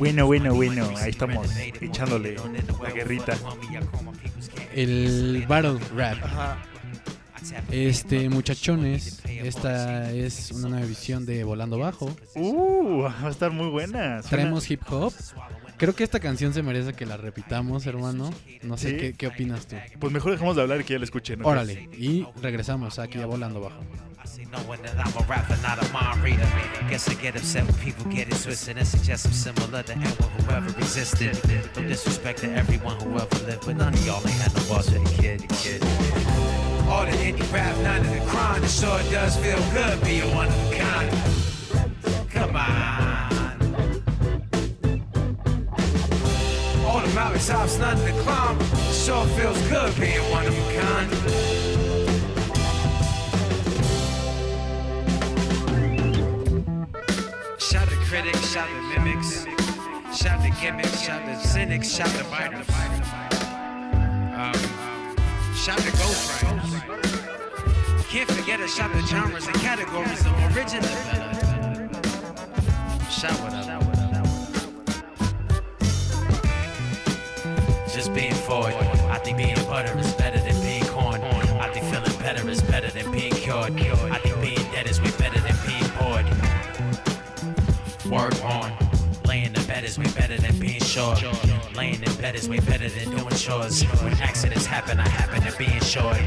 [0.00, 1.46] Bueno, bueno, bueno, ahí estamos
[1.78, 2.34] echándole
[2.82, 3.36] la guerrita.
[4.74, 6.16] El battle rap.
[7.70, 12.16] Este, muchachones, esta es una nueva visión de Volando Bajo.
[12.34, 14.22] Uh, va a estar muy buena.
[14.22, 15.12] Traemos hip hop.
[15.80, 18.30] Creo que esta canción se merece que la repitamos, hermano.
[18.62, 18.96] No sé ¿Sí?
[18.98, 19.76] qué, qué, opinas tú.
[19.98, 21.38] Pues mejor dejamos de hablar y que ya la escuchen.
[21.38, 21.46] ¿no?
[21.46, 23.80] Órale, y regresamos aquí a Volando Bajo.
[36.90, 40.48] All the indie rap, none of the crime, it sure does feel good being one
[40.48, 42.30] of a kind.
[42.30, 43.09] Come on.
[47.14, 48.56] Mountaintops, none of the climb.
[48.60, 51.10] It sure feels good being one of a kind.
[57.60, 59.44] Shout the critics, shout the mimics,
[60.16, 62.68] shout the gimmicks, shout the cynics, shout the writers.
[64.36, 64.54] Um,
[65.54, 66.70] shout the ghostwriters.
[68.08, 70.88] Can't forget to shout the genres and categories of original.
[73.10, 73.89] Shout what up.
[78.14, 78.74] Being forward.
[78.74, 81.20] I think being butter is better than being corn.
[81.22, 83.72] I think feeling better is better than being cured.
[83.72, 86.26] I think being dead is way better than being bored.
[88.10, 88.72] Word on.
[89.26, 91.14] Laying in bed is way better than being sure.
[91.76, 93.82] Laying in bed is way better than doing chores.
[94.02, 96.26] When accidents happen, I happen to be insured.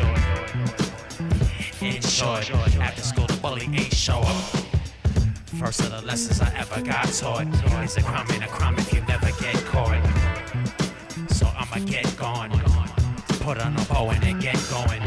[1.82, 4.44] In short, after school the bully ain't show up.
[5.60, 7.48] First of the lessons I ever got taught
[7.84, 10.13] is a crime ain't a crime if you never get caught.
[11.76, 12.52] I'ma get gone.
[13.40, 15.02] Put on a bow and get going.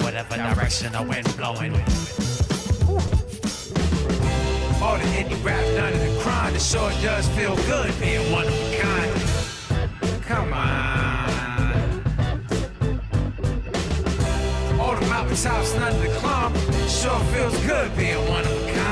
[0.00, 1.72] Whatever direction the wind blowing.
[4.82, 6.54] All the indie rap, none of the crime.
[6.54, 9.12] It sure does feel good being one of a kind.
[10.22, 11.30] Come on.
[14.80, 16.54] All the mountaintops, none of the climb.
[16.88, 18.83] Sure feels good being one of a kind.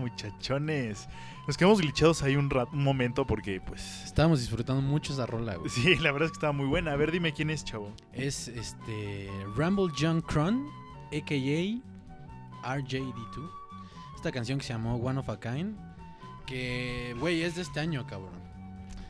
[0.00, 1.08] Muchachones?
[1.46, 4.02] Nos quedamos glitchados ahí un, rat- un momento porque, pues...
[4.04, 5.68] Estábamos disfrutando mucho esa rola, güey.
[5.70, 6.92] Sí, la verdad es que estaba muy buena.
[6.92, 7.92] A ver, dime quién es, chavo.
[8.12, 10.66] Es este Ramble John Cron,
[11.12, 12.76] a.k.a.
[12.76, 13.50] RJD2.
[14.16, 15.76] Esta canción que se llamó One of a Kind.
[16.46, 18.38] Que, güey, es de este año, cabrón.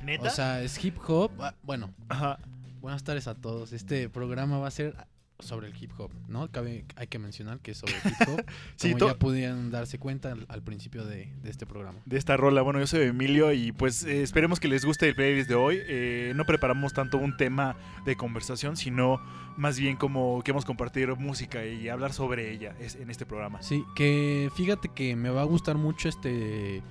[0.05, 0.29] ¿Neta?
[0.29, 1.31] O sea, es hip hop.
[1.41, 2.39] Ah, Bueno, Ajá.
[2.81, 3.73] buenas tardes a todos.
[3.73, 4.95] Este programa va a ser
[5.43, 6.51] sobre el hip hop, ¿no?
[6.51, 8.45] Cabe, hay que mencionar que sobre el hip hop.
[8.77, 11.99] Sí, como ya pudieron darse cuenta al, al principio de, de este programa.
[12.07, 12.63] de esta rola.
[12.63, 15.79] Bueno, yo soy Emilio y pues eh, esperemos que les guste el playlist de hoy.
[15.87, 19.21] Eh, no preparamos tanto un tema de conversación, sino
[19.57, 23.63] más bien como queremos compartir música y hablar sobre ella en este programa.
[23.63, 26.83] Sí, que fíjate que me va a gustar mucho este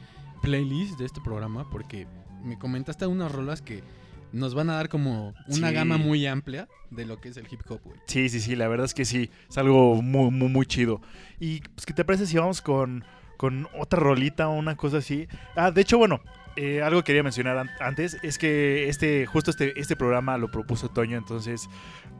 [0.41, 2.07] playlist de este programa porque
[2.43, 3.83] me comentaste unas rolas que
[4.31, 5.73] nos van a dar como una Sí.
[5.73, 7.97] gama muy amplia de lo que es el hip hop, güey.
[8.07, 11.01] Sí, sí, sí, la verdad es que sí, es algo muy, muy, muy chido.
[11.39, 13.03] Y pues, ¿qué te parece si vamos con,
[13.37, 15.27] con otra rolita o una cosa así?
[15.55, 16.21] Ah, de hecho, bueno,
[16.55, 20.49] eh, algo que quería mencionar an- antes es que este, justo este, este programa lo
[20.51, 21.69] propuso Toño, entonces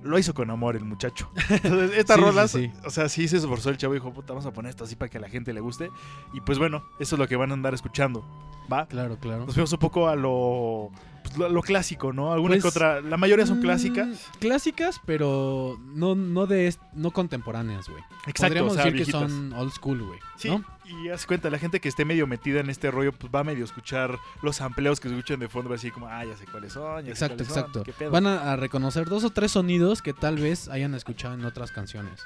[0.02, 1.30] lo hizo con amor el muchacho.
[1.50, 2.72] Entonces, estas Sí, sí, rolas, sí.
[2.86, 4.96] o sea, sí se esforzó el chavo y dijo, puta, vamos a poner esto así
[4.96, 5.90] para que a la gente le guste.
[6.32, 8.24] Y pues bueno, eso es lo que van a andar escuchando,
[8.72, 8.86] ¿va?
[8.88, 9.46] Claro, claro.
[9.46, 10.90] Nos fuimos un poco a lo,
[11.30, 12.32] pues, lo, lo clásico, ¿no?
[12.34, 14.08] Alguna Pues, que otra, la mayoría son Mm, clásicas.
[14.40, 18.04] Clásicas, pero no, no de no contemporáneas, güey.
[18.28, 19.22] Exacto, Podríamos o sea, decir viejitas.
[19.24, 20.20] que son old school, güey.
[20.38, 20.64] Sí, ¿no?
[20.86, 23.44] y haz cuenta, la gente que esté medio metida en este rollo, pues va a
[23.44, 26.36] medio escuchar los amplios que se escuchan de fondo, va a decir como, ah, ya
[26.36, 27.84] sé cuáles son, ya Exacto, sé cuáles son, exacto.
[27.84, 28.12] ¿qué pedo?".
[28.12, 31.72] Van a, a reconocer dos o tres sonidos que tal vez hayan escuchado en otras
[31.72, 32.24] canciones.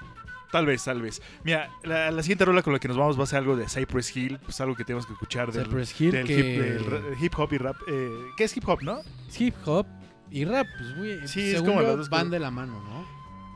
[0.53, 1.21] Tal vez, tal vez.
[1.43, 3.67] Mira, la, la siguiente rola con la que nos vamos va a ser algo de
[3.67, 6.85] Cypress Hill, pues algo que tenemos que escuchar del, Cypress Hill, del que hip, del
[6.85, 7.75] ra- hip hop y rap.
[7.89, 8.99] Eh, ¿Qué es hip hop, no?
[9.27, 9.85] es hip hop
[10.31, 12.73] y rap, pues, güey, Sí, es según como yo, las dos van de la mano,
[12.83, 13.03] ¿no?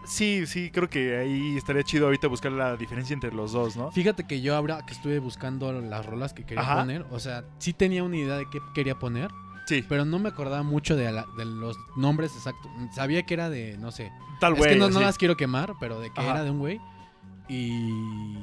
[0.07, 3.91] Sí, sí, creo que ahí estaría chido ahorita buscar la diferencia entre los dos, ¿no?
[3.91, 6.77] Fíjate que yo ahora que estuve buscando las rolas que quería Ajá.
[6.79, 9.29] poner, o sea, sí tenía una idea de qué quería poner,
[9.67, 12.71] Sí, pero no me acordaba mucho de, la- de los nombres exactos.
[12.95, 14.71] Sabía que era de, no sé, tal es güey.
[14.71, 16.31] que no, no las quiero quemar, pero de que Ajá.
[16.31, 16.79] era de un güey.
[17.49, 18.37] Y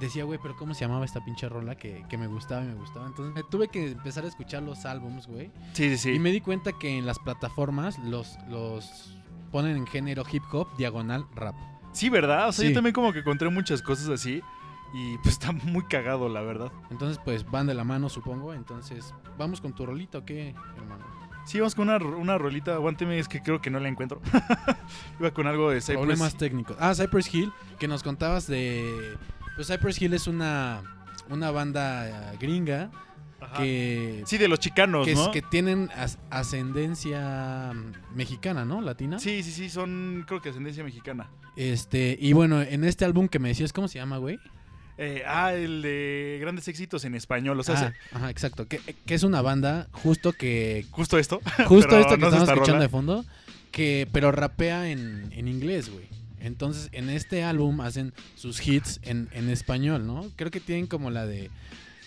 [0.00, 2.74] decía, güey, pero ¿cómo se llamaba esta pinche rola que, que me gustaba y me
[2.74, 3.06] gustaba?
[3.06, 5.50] Entonces me tuve que empezar a escuchar los álbums, güey.
[5.74, 6.10] Sí, sí, sí.
[6.12, 9.16] Y me di cuenta que en las plataformas los, los
[9.50, 11.54] ponen en género hip hop, diagonal, rap.
[11.92, 12.48] Sí, ¿verdad?
[12.48, 12.70] O sea, Sí.
[12.70, 14.42] yo también como que encontré muchas cosas así
[14.92, 16.70] y pues está muy cagado, la verdad.
[16.90, 18.54] Entonces, pues van de la mano, supongo.
[18.54, 21.04] Entonces, ¿vamos con tu rolita o qué, hermano?
[21.44, 22.74] Sí, vamos con una, una rolita.
[22.74, 24.20] Aguánteme, es que creo que no la encuentro.
[25.20, 25.98] Iba con algo de Cypress.
[25.98, 26.76] Problemas técnicos.
[26.78, 29.16] Ah, Cypress Hill, que nos contabas de.
[29.56, 30.82] Pues Cypress Hill es una,
[31.30, 32.90] una banda eh, gringa
[33.40, 33.56] Ajá.
[33.58, 35.30] que, Sí, de los chicanos, que, es- ¿no?
[35.32, 38.80] que tienen as- ascendencia mm, mexicana, ¿no?
[38.80, 39.18] Latina.
[39.18, 41.28] Sí, sí, sí, son creo que ascendencia mexicana.
[41.56, 44.38] Este, y bueno, en este álbum que me decías, ¿cómo se llama, güey?
[44.98, 47.58] Eh, ah, el de grandes éxitos en español.
[47.58, 47.78] O sea, Ah,
[48.10, 48.68] se- ajá, exacto.
[48.68, 50.84] Que, que es una banda justo que.
[50.90, 51.40] justo esto.
[51.66, 52.82] Justo esto que no estamos esta escuchando rola.
[52.82, 53.24] de fondo.
[53.70, 56.04] Que, pero rapea en, en inglés, güey.
[56.40, 60.26] Entonces, en este álbum hacen sus hits en, en español, ¿no?
[60.36, 61.50] Creo que tienen como la de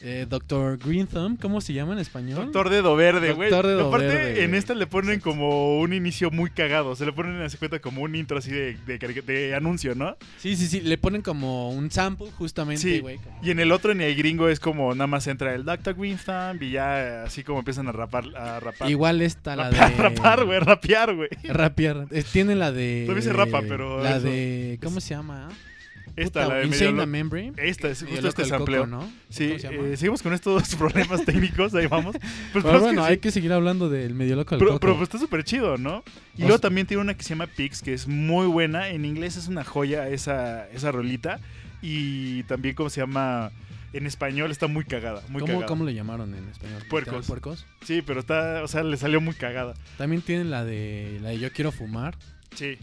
[0.08, 0.78] eh, Dr.
[0.78, 2.36] Green Thumb, ¿cómo se llama en español?
[2.46, 3.50] Doctor Dedo Verde, güey.
[3.50, 6.96] Doctor Dedo Aparte, Verde, en esta le ponen como un inicio muy cagado.
[6.96, 10.16] Se le ponen, hace cuenta, como un intro así de, de, carica- de anuncio, ¿no?
[10.38, 10.82] Sí, sí, sí.
[10.82, 13.20] Le ponen como un sample, justamente, güey.
[13.42, 15.96] Y en el otro, en el gringo, es como nada más entra el Dr.
[15.96, 18.26] Green Thumb y ya así como empiezan a rapar.
[18.36, 18.90] A rapar.
[18.90, 20.04] Igual está la Rapear, de.
[20.04, 21.30] rapar, güey, rapear, güey.
[21.46, 22.08] Rapear.
[22.12, 23.12] Eh, Tiene la de.
[23.22, 24.78] Se rapa, pero La eso de.
[24.84, 25.50] ¿Cómo se llama?
[26.16, 27.54] Esta, Puta, la de Insane medio Membrane.
[27.58, 28.86] Esta, es justo este sampleo.
[28.86, 29.12] coco, ¿no?
[29.30, 32.16] Sí, ¿Cómo eh, seguimos con estos problemas técnicos, ahí vamos.
[32.54, 33.12] Pues, Pero es que bueno, sí.
[33.12, 34.80] hay que seguir hablando del medio loco del Pero, coco.
[34.80, 36.04] pero, pues, está súper chido, ¿no?
[36.38, 38.90] Y O luego sea- también tiene una que se llama Pix, que es muy buena.
[38.90, 41.40] En inglés es una joya esa, esa rolita.
[41.82, 43.52] Y también, como se llama?
[43.94, 45.66] En español está muy cagada, muy ¿Cómo, cagada.
[45.68, 46.82] ¿Cómo le llamaron en español?
[46.90, 47.14] Puercos.
[47.14, 47.66] ¿Literal ¿Puercos?
[47.86, 49.74] Sí, pero está, o sea, le salió muy cagada.
[49.98, 52.16] También tienen la de la de Yo quiero fumar,
[52.56, 52.78] Sí.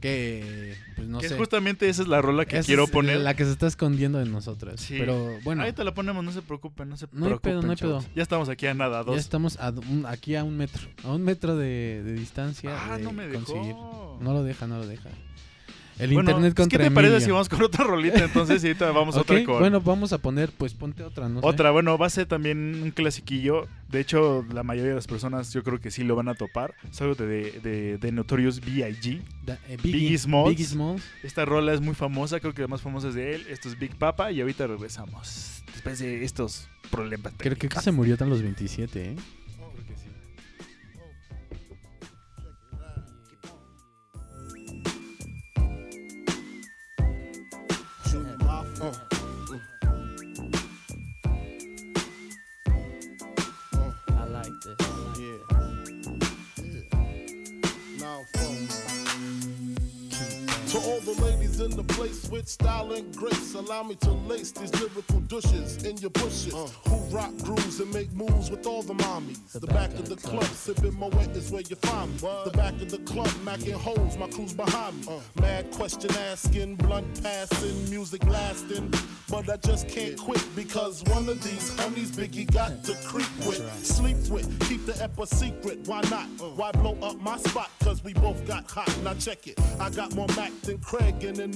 [0.00, 1.34] Que pues no que sé.
[1.34, 3.18] es justamente esa es la rola que Esa quiero es poner.
[3.20, 4.80] La que se está escondiendo de nosotros.
[4.80, 4.96] Sí.
[4.98, 7.52] Pero bueno, Ahorita la ponemos, no se preocupen, no se No hay preocupen.
[7.52, 8.04] pedo, no hay pedo.
[8.14, 9.18] Ya estamos aquí a nada, a ya dos.
[9.18, 10.86] estamos a un- aquí a un metro.
[11.04, 12.70] A un metro de, de distancia.
[12.74, 13.44] Ah, de no me dejó.
[13.44, 13.74] conseguir.
[13.74, 15.08] No lo deja, no lo deja.
[15.98, 17.26] El Bueno, internet pues, ¿qué contra te parece Emilio.
[17.26, 18.62] si vamos con otra rolita entonces?
[18.62, 19.58] Y ahorita vamos a otra con...
[19.60, 21.46] Bueno, vamos a poner, pues ponte otra, no sé.
[21.46, 23.66] Otra, bueno, va a ser también un clasiquillo.
[23.88, 26.74] De hecho, la mayoría de las personas yo creo que sí lo van a topar.
[26.90, 29.20] Es algo de, de, de Notorious B.I.G.
[29.68, 30.50] Eh, Biggie Smalls.
[30.50, 31.02] Biggie Smalls.
[31.22, 33.46] Esta rola es muy famosa, creo que la más famosa es de él.
[33.48, 35.62] Esto es Big Papa y ahorita regresamos.
[35.72, 37.84] Después de estos problemas Creo que técnicos.
[37.84, 39.16] se murió tan los 27, ¿eh?
[61.66, 65.96] In the place with style and grace, allow me to lace these lyrical douches in
[65.98, 66.54] your bushes.
[66.54, 66.68] Uh.
[66.88, 69.40] Who rock grooves and make moves with all the mommies.
[69.52, 72.28] The, back, of the club, sipping Moet is where you find me.
[72.44, 75.14] The back of the club, macking holes, my crew's behind me.
[75.14, 75.40] Uh.
[75.40, 78.92] Mad question asking, blunt passing, music lasting.
[79.28, 83.84] But I just can't quit because one of these homies Biggie got to creep with,
[83.84, 85.80] sleep with, keep the ep a secret.
[85.86, 86.28] Why not?
[86.40, 86.54] Uh.
[86.54, 87.70] Why blow up my spot?
[87.80, 88.92] Cause we both got hot.
[89.02, 89.58] Now check it.
[89.80, 91.55] I got more Mac than Craig and in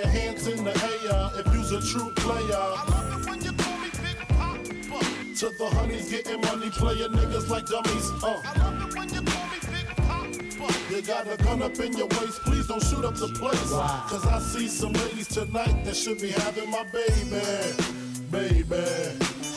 [0.00, 2.56] Your hands in the air if you's a true player.
[2.56, 4.64] I love it when you call me Big Papa.
[5.36, 8.10] To the honeys getting money, playing niggas like dummies.
[8.22, 8.40] Uh.
[8.44, 10.94] I love it when you call me Big Papa.
[10.94, 13.70] You got a gun up in your waist, please don't shoot up the place.
[13.70, 17.42] Cause I see some ladies tonight that should be having my baby.
[18.30, 19.29] Baby.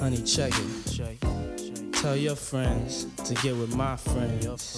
[0.00, 1.92] Honey, check it.
[1.92, 4.76] Tell your friends to get with my friends.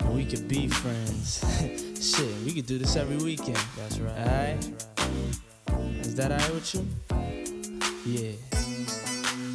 [0.00, 1.42] And we could be friends.
[2.16, 3.58] Shit, we could do this every weekend.
[3.76, 4.18] That's right.
[4.18, 4.84] Alright?
[6.02, 6.86] Is that alright with you?
[8.04, 8.32] Yeah.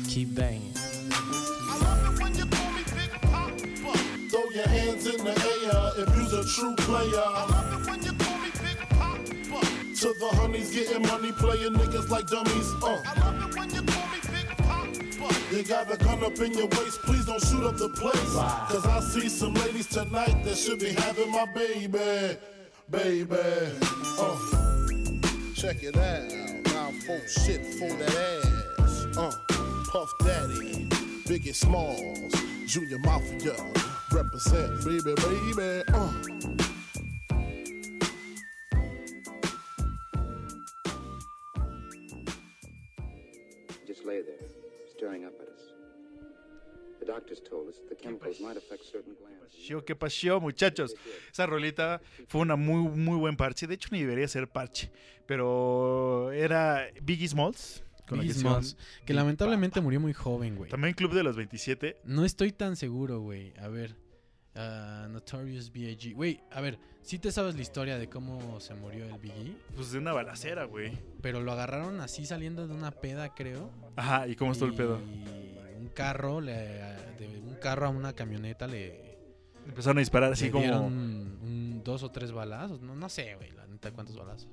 [0.08, 0.74] Keep banging.
[1.12, 3.52] I love it when you call me Big Papa.
[4.32, 7.22] Throw your hands in the air if you's a true player.
[7.24, 9.20] I love it when you call me Big Papa.
[10.00, 12.74] To the honeys getting money, playing niggas like dummies.
[12.82, 13.57] Uh.
[15.52, 18.34] You got a gun up in your waist, please don't shoot up the place.
[18.70, 22.38] Cause I see some ladies tonight that should be having my baby.
[22.90, 23.38] Baby.
[24.20, 24.38] Uh.
[25.56, 26.74] Check it out.
[26.74, 28.44] Now I'm full shit for that
[28.80, 29.06] ass.
[29.18, 29.32] Uh.
[29.90, 30.86] Puff Daddy,
[31.26, 32.34] Biggie Smalls,
[32.66, 33.56] Junior Mafia,
[34.12, 35.84] represent, baby, baby.
[35.94, 36.12] Uh.
[43.88, 44.36] just lay there,
[44.98, 45.74] staring up at us.
[47.00, 49.54] The doctors told us the chemicals might affect certain glands.
[49.56, 50.96] Pasó, ¿Qué pasó, muchachos?
[51.32, 53.68] Esa rolita fue una muy, muy buen parche.
[53.68, 54.90] De hecho, ni debería ser parche.
[55.28, 57.84] Pero era Biggie Smalls.
[58.08, 58.76] con Biggie Smalls,
[59.06, 59.84] que Big lamentablemente Papa.
[59.84, 60.70] murió muy joven, güey.
[60.72, 61.98] También Club de los 27.
[62.06, 63.54] No estoy tan seguro, güey.
[63.60, 63.96] A ver.
[64.58, 66.14] Ah, Notorious B.I.G.
[66.14, 69.92] Güey, a ver, si te sabes la historia de cómo se murió el Biggie, Pues
[69.92, 70.98] de una balacera, güey.
[71.22, 73.70] pero lo agarraron así saliendo de una peda, creo.
[73.96, 75.00] Ajá, ¿y cómo estuvo el pedo?
[75.00, 76.54] Y un carro, le-
[77.18, 79.06] de un carro a una camioneta le,
[79.68, 80.64] Empezaron a disparar así le como.
[80.64, 82.82] dieron un- dos o tres balazos.
[82.82, 84.48] No, no sé, güey, la neta cuántos balazos.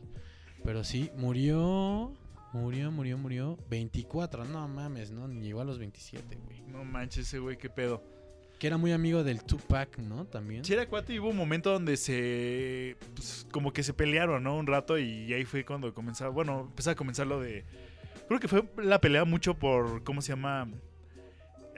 [0.63, 2.13] Pero sí, murió,
[2.53, 3.59] murió, murió, murió.
[3.69, 6.63] 24, no mames, no, ni llegó a los 27, güey.
[6.63, 8.03] No manches, ese güey, qué pedo.
[8.65, 10.25] Que era muy amigo del Tupac, ¿no?
[10.25, 10.65] También.
[10.65, 12.97] Sí, era cuate y hubo un momento donde se.
[13.15, 14.57] pues, como que se pelearon, ¿no?
[14.57, 16.31] Un rato y ahí fue cuando comenzaba.
[16.31, 17.67] Bueno, empezó a comenzar lo de.
[18.27, 20.03] Creo que fue la pelea mucho por.
[20.03, 20.67] ¿Cómo se llama?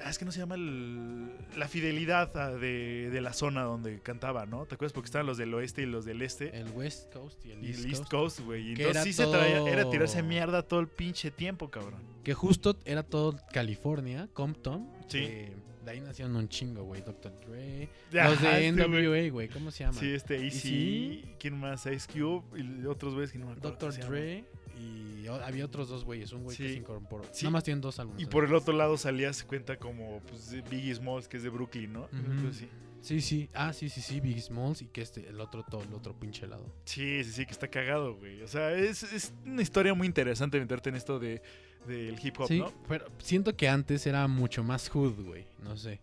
[0.00, 3.98] Ah, es que no se llama el- la fidelidad ah, de, de la zona donde
[3.98, 4.64] cantaba, ¿no?
[4.66, 4.92] ¿Te acuerdas?
[4.92, 6.56] Porque estaban los del oeste y los del este.
[6.56, 8.40] El West Coast y el y East, el East Coast.
[8.42, 8.74] Güey.
[8.74, 9.68] Entonces sí se traía.
[9.68, 12.00] Era tirarse mierda todo el pinche tiempo, cabrón.
[12.22, 14.88] Que justo era todo California, Compton.
[15.08, 15.18] Sí.
[15.18, 17.00] que de ahí nacieron un chingo, güey.
[17.00, 17.32] Dr.
[17.46, 17.88] Dre.
[18.18, 18.86] Ajá, los de este.
[18.88, 19.48] NWA, güey.
[19.48, 20.00] ¿Cómo se llaman?
[20.00, 21.24] Sí, este Easy.
[21.38, 21.86] ¿Quién más?
[21.86, 23.70] Ice Cube y otros güeyes que no me acuerdo.
[23.70, 24.06] Dr.
[24.08, 24.44] Dre.
[24.78, 26.32] Y había otros dos güeyes.
[26.32, 27.24] Un güey que se incorporó.
[27.30, 27.44] Sí.
[27.44, 28.20] Nada más tienen dos álbumes.
[28.20, 31.50] Y por el otro lado salía, se cuenta como pues, Biggie Smalls, que es de
[31.50, 32.08] Brooklyn, ¿no?
[32.12, 32.68] Entonces, sí.
[33.00, 33.48] Sí, sí.
[33.54, 36.44] Ah, sí, sí, sí, Big Smalls y que este, el otro, todo, el otro pinche
[36.44, 36.66] helado.
[36.86, 38.42] Sí, sí, sí, que está cagado, güey.
[38.42, 41.40] O sea, es, es una historia muy interesante meterte en esto de
[41.86, 42.72] del hip hop, Sí, ¿no?
[42.88, 45.46] pero siento que antes era mucho más hood, güey.
[45.62, 46.00] No sé.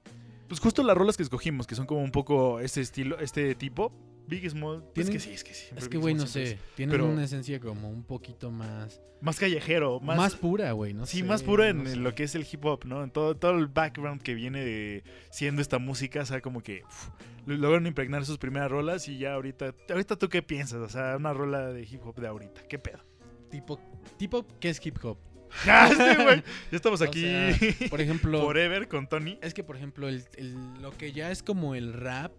[0.47, 3.91] Pues justo las rolas que escogimos, que son como un poco este estilo, este tipo,
[4.27, 5.65] Big Small, es Tienen- que sí, es que sí.
[5.75, 6.57] Es que, güey, no sé.
[6.75, 9.01] Tienen pero- una esencia como un poquito más.
[9.21, 10.93] Más callejero, más, Más, pura, güey.
[10.93, 11.95] No sí, sé, más pura en, no en sé.
[11.95, 13.03] lo que es el hip hop, ¿no?
[13.05, 16.83] En todo, todo el background que viene de siendo esta música, o sea, como que
[16.85, 17.09] uf,
[17.45, 21.15] lo- lograron impregnar sus primeras rolas y ya ahorita, ahorita tú qué piensas, o sea,
[21.15, 22.99] una rola de hip hop de ahorita, ¿qué pedo?
[23.49, 23.79] Tipo,
[24.17, 25.17] tipo, ¿qué es hip hop?
[25.67, 25.89] Ah,
[26.71, 27.55] ya estamos O aquí sea,
[27.89, 29.37] por ejemplo, forever con Tony.
[29.41, 32.31] es que, por ejemplo, el, el- lo que ya es como el rap,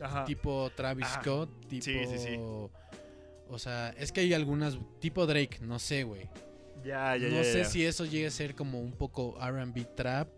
[0.00, 0.24] Ajá.
[0.24, 1.84] tipo Travis Scott, tipo.
[1.84, 2.36] sí, sí, sí.
[3.52, 6.28] O sea, es que hay algunas, tipo Drake, no sé, güey.
[6.84, 7.64] Ya, ya, no ya, sé ya.
[7.64, 10.28] si eso llegue a ser como un poco RB trap,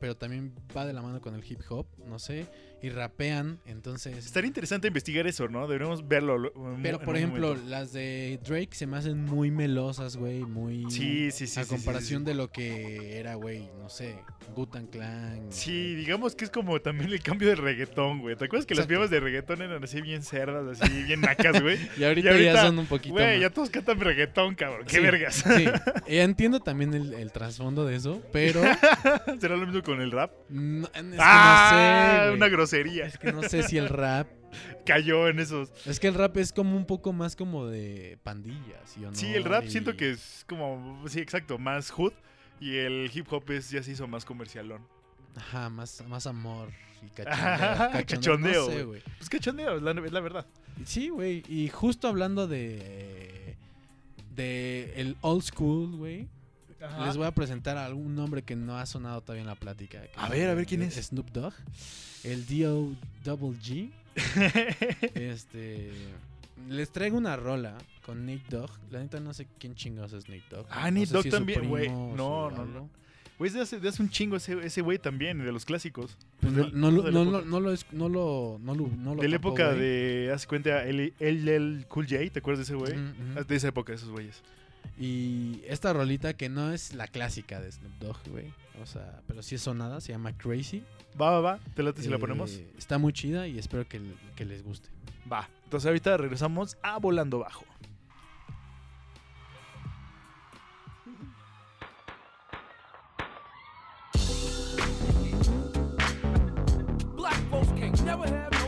[0.00, 2.46] pero también va de la mano con el hip hop, no sé.
[2.82, 4.16] Y rapean, entonces.
[4.24, 5.66] Estaría interesante investigar eso, ¿no?
[5.66, 6.50] Deberíamos verlo.
[6.82, 7.68] Pero por ejemplo, momento.
[7.68, 11.60] las de Drake se me hacen muy melosas, güey, muy Sí, sí, sí.
[11.60, 12.26] a sí, comparación sí.
[12.26, 14.16] de lo que era, güey, no sé,
[14.54, 15.46] Gutan Clan.
[15.50, 18.34] Sí, digamos que es como también el cambio de reggaetón, güey.
[18.36, 21.78] ¿Te acuerdas que las piebas de reggaetón eran así bien cerdas, así bien nacas, güey?
[21.98, 24.86] Y ahorita, Y ahorita, ya son un poquito Güey, ya todos cantan reggaetón, cabrón.
[24.86, 25.44] ¡Qué vergas!
[25.46, 25.66] Sí,
[26.06, 28.62] entiendo también el, el trasfondo de eso, pero
[29.40, 30.32] ¿Será lo mismo con el rap?
[30.48, 32.22] no, es que ¡Ah!
[32.24, 32.69] no sé, una grosería.
[32.72, 34.28] Es que no sé si el rap,
[34.86, 35.70] Cayó en esos.
[35.86, 39.14] es que el rap es como un poco más como de pandillas, ¿sí o no?
[39.16, 42.12] Sí, el rap Y- siento que es como, sí, exacto, más hood.
[42.60, 44.86] Y el hip hop es, ya se hizo más comercialón.
[45.36, 46.70] Ajá, más, más amor
[47.02, 48.66] y Ajá, cachondeo.
[48.66, 49.02] cachondeo, no sé.
[49.18, 50.46] Pues cachondeo, es la, es la verdad.
[50.84, 51.42] Sí, güey.
[51.48, 53.56] Y justo hablando de.
[54.34, 56.28] de el old school, güey.
[57.04, 60.02] Les voy a presentar a algún nombre que no ha sonado todavía en la plática.
[60.16, 60.94] A ver, a ver, ¿quién es?
[60.94, 61.52] Snoop Dogg.
[62.24, 62.92] El D.O.
[63.24, 63.90] Double G.
[65.14, 65.90] Este.
[66.68, 68.70] Les traigo una rola con Nate Dogg.
[68.90, 70.66] La neta no sé quién chingados es Nate Dogg.
[70.70, 71.88] Ah, No sé Dogg si es también, güey.
[71.88, 72.88] No, no, no.
[73.38, 76.18] Güey, de hace, de hace un chingo ese ese güey también, de los clásicos.
[76.42, 76.90] No, lo- no,
[77.24, 80.46] lo- no lo es- no lo no lo no lo de la época de, haz
[80.46, 82.92] cuenta, el, el, Cool J, ¿te acuerdas de ese güey?
[82.92, 83.38] Ujú, ujú.
[83.40, 84.42] Ah, De esa época, esos güeyes.
[84.98, 88.52] Y esta rolita que no es la clásica de Snoop Dogg, güey.
[88.82, 90.82] O sea, pero sí es sonada, se llama Crazy.
[91.20, 92.60] Va, va, va, te late si la Eh, ponemos.
[92.78, 94.00] Está muy chida y espero que,
[94.36, 94.88] que les guste.
[95.30, 95.48] Va.
[95.64, 97.64] Entonces ahorita regresamos a Volando Bajo.
[107.16, 108.59] Black folks can't never have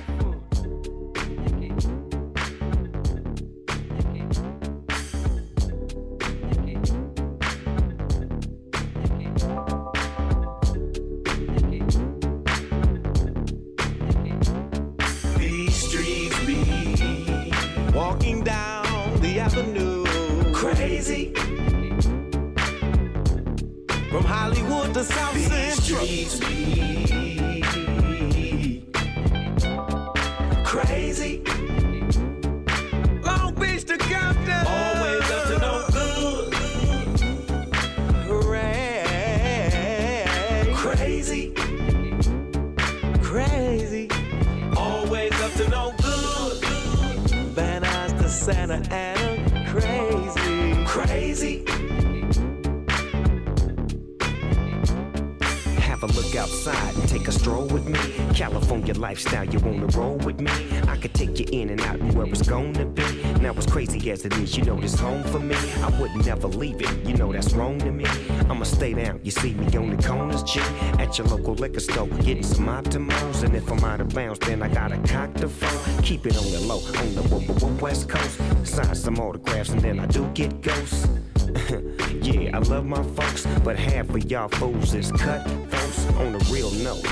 [62.70, 63.03] gonna be.
[63.40, 65.57] Now as crazy as it is, you know this home for me.
[65.83, 68.05] I would never leave it, you know that's wrong to me.
[68.48, 70.61] I'ma stay down, you see me on the corners, G.
[70.98, 73.42] At your local liquor store, getting some optimals.
[73.42, 76.03] And if I'm out of bounds, then I gotta cock the phone.
[76.03, 78.40] Keep it on the low, on the w- w- west coast.
[78.64, 81.09] Sign some autographs and then I do get ghosts.
[82.22, 86.38] yeah, I love my folks, but half of y'all fools is cut folks on a
[86.51, 87.03] real note.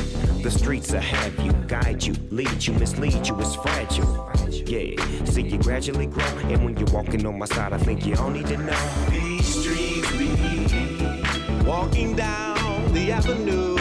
[0.42, 4.30] The streets will have you, guide you, lead you, mislead you, it's fragile.
[4.50, 8.16] Yeah, see you gradually grow, and when you're walking on my side, I think you
[8.16, 9.06] all need to know.
[9.08, 13.76] These streets be walking down the avenue.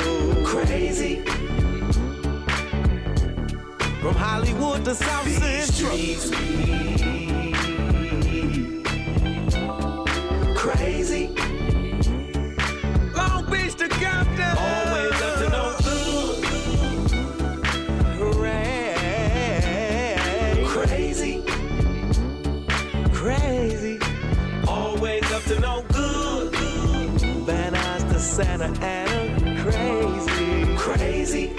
[0.45, 1.23] Crazy.
[3.99, 6.88] From Hollywood to South These Central.
[28.41, 29.63] Santa Ana.
[29.63, 30.77] Crazy.
[30.77, 31.49] Crazy.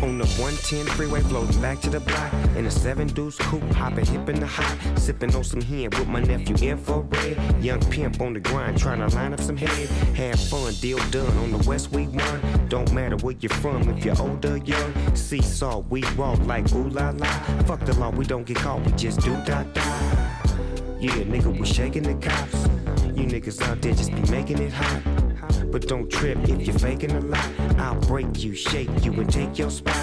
[0.00, 2.32] On the 110 freeway, floating back to the block.
[2.56, 4.96] In a seven deuce coupe, hopping hip in the hot.
[4.96, 7.36] Sipping on some hen with my nephew infrared.
[7.60, 9.88] Young pimp on the grind, trying to line up some head.
[10.14, 12.68] Have fun, deal done on the West we won.
[12.68, 15.16] Don't matter where you're from, if you're older, young.
[15.16, 17.26] Seesaw, we walk like ooh la la.
[17.64, 20.21] Fuck the law, we don't get caught, we just do da da.
[21.02, 22.62] Yeah, nigga, we shaking the cops.
[23.18, 25.02] You niggas out there just be making it hot.
[25.72, 27.50] But don't trip if you're faking a lot.
[27.76, 29.96] I'll break you, shake you, and take your spot.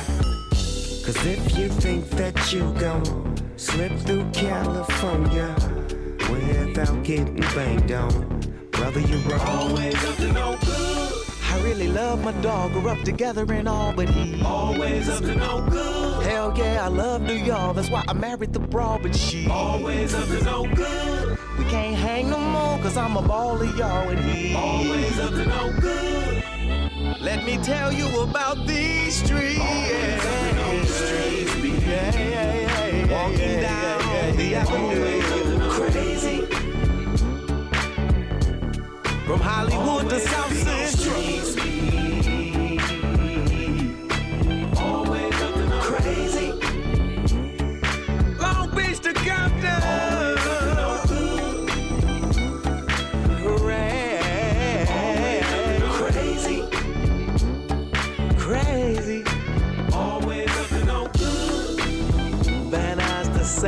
[0.52, 5.56] Cause if you think that you gon' slip through California
[6.30, 9.40] without getting banged on, brother, you're.
[9.40, 11.14] Always up to no good.
[11.44, 15.34] I really love my dog, we're up together and all, but he Always up to
[15.34, 16.09] no good.
[16.22, 20.14] Hell yeah, I love New York, that's why I married the broad, but she Always
[20.14, 21.38] up to no good.
[21.58, 25.32] We can't hang no more, cause I'm a ball of y'all and he Always up
[25.32, 26.44] to no good.
[27.22, 29.60] Let me tell you about these streets.
[29.60, 31.56] Always up to no streets.
[31.86, 36.46] Yeah, yeah, yeah, Walking down the yeah, Always up to no Crazy.
[39.26, 41.99] From Hollywood to South Central.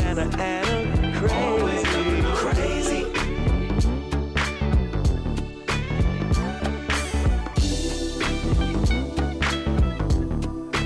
[0.02, 1.20] Santa Ana.
[1.20, 2.22] Crazy.
[2.42, 3.04] Crazy.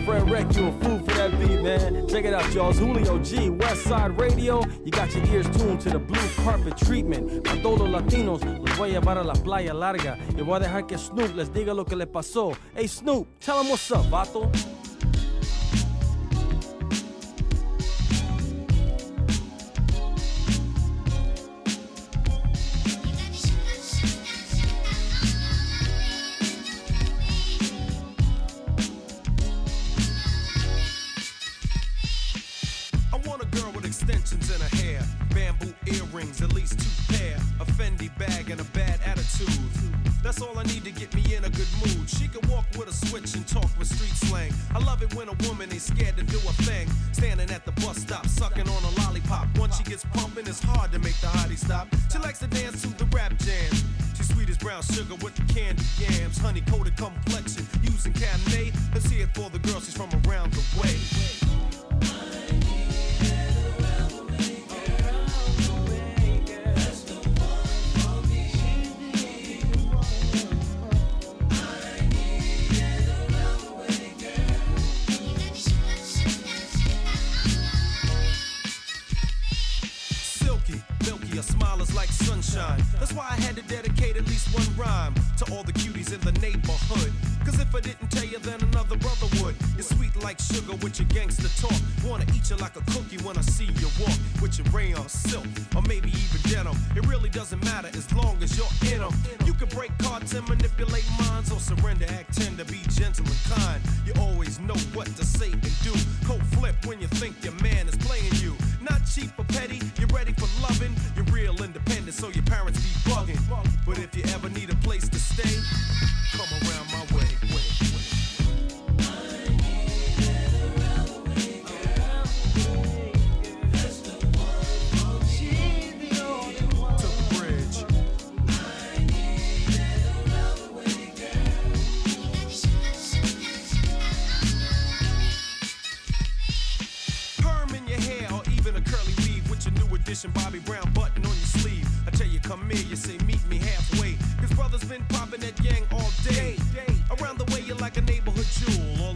[0.05, 2.07] Fred Wreck, you a fool for that beat, man.
[2.09, 2.71] Check it out, y'all.
[2.71, 4.61] It's Julio G, West Side Radio.
[4.83, 7.47] You got your ears tuned to the blue carpet treatment.
[7.47, 10.17] A todos latinos los voy a llevar a la playa larga.
[10.37, 12.51] Y voy a dejar que Snoop les diga lo que le pasó.
[12.75, 14.51] Hey, Snoop, tell him what's up, vato.
[55.55, 55.94] Candy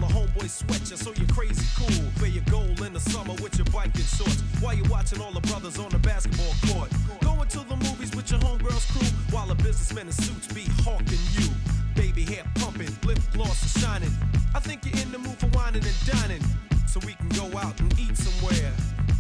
[0.10, 0.22] jewel.
[0.22, 2.06] All homeboys sweat you, so you're crazy cool.
[2.19, 4.41] Wear your gold in the summer with your biking shorts.
[4.60, 6.89] While you're watching all the brothers on the basketball court.
[7.22, 9.08] Going to the movies with your homegirls crew.
[9.32, 11.50] While the businessmen in suits be hawking you.
[11.95, 14.12] Baby hair pumping, lip gloss is shining.
[14.56, 16.43] I think you're in the mood for whining and dining.
[16.88, 18.72] So we can go out and eat somewhere.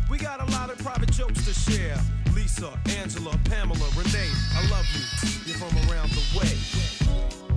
[0.09, 1.97] We got a lot of private jokes to share.
[2.33, 5.03] Lisa, Angela, Pamela, Renee, I love you.
[5.45, 7.48] You're from around the way.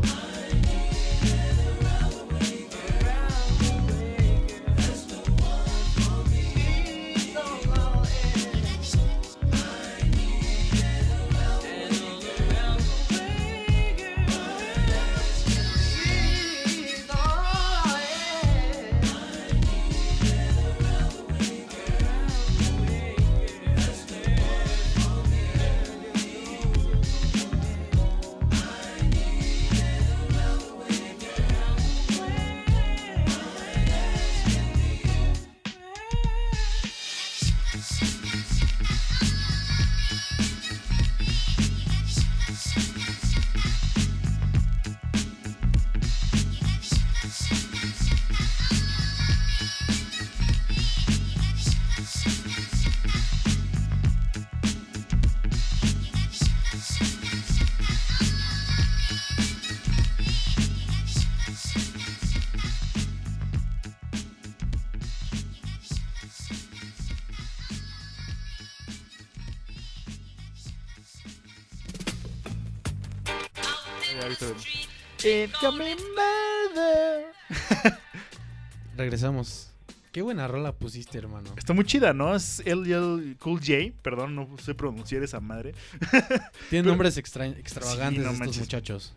[79.03, 79.69] Regresamos.
[80.12, 81.51] Qué buena rola pusiste, hermano.
[81.57, 82.37] Está muy chida, ¿no?
[82.37, 83.95] Es LL Cool J.
[84.03, 85.75] Perdón, no sé pronunciar esa madre.
[86.11, 89.15] Tienen Pero- nombres extra- extravagantes Sí, no estos muchachos.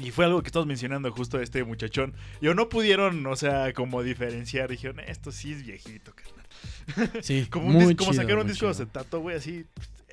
[0.00, 2.14] Y fue algo que estamos mencionando justo este muchachón.
[2.40, 4.68] Y no pudieron, o sea, como diferenciar.
[4.70, 7.10] Dijeron, esto sí es viejito, carnal.
[7.22, 9.64] Sí, como un muy dis- como chido, sacar un disco de acetato, güey, así,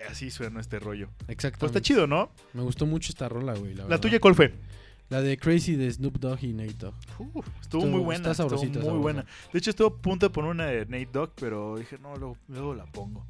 [0.09, 1.09] así suena este rollo.
[1.27, 1.59] Exacto.
[1.59, 2.31] Pues está chido, ¿no?
[2.53, 3.73] Me gustó mucho esta rola, güey.
[3.75, 4.53] La, ¿La tuya cuál fue?
[5.11, 6.95] La de Crazy de Snoop Dogg y Nate Dogg.
[7.61, 8.31] Estuvo muy buena.
[8.31, 8.79] Está sabrosita.
[8.79, 9.25] estuvo muy buena.
[9.51, 12.37] De hecho, estuve a punto de poner una de Nate Dogg, pero dije, no, luego,
[12.47, 13.25] luego la pongo.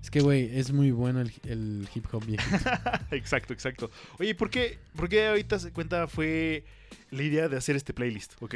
[0.00, 2.70] Es que, güey, es muy bueno el, el hip hop viejito.
[3.10, 3.90] exacto, exacto.
[4.20, 6.64] Oye, ¿por qué, ¿por qué ahorita se cuenta fue
[7.10, 8.34] la idea de hacer este playlist?
[8.40, 8.54] ¿Ok?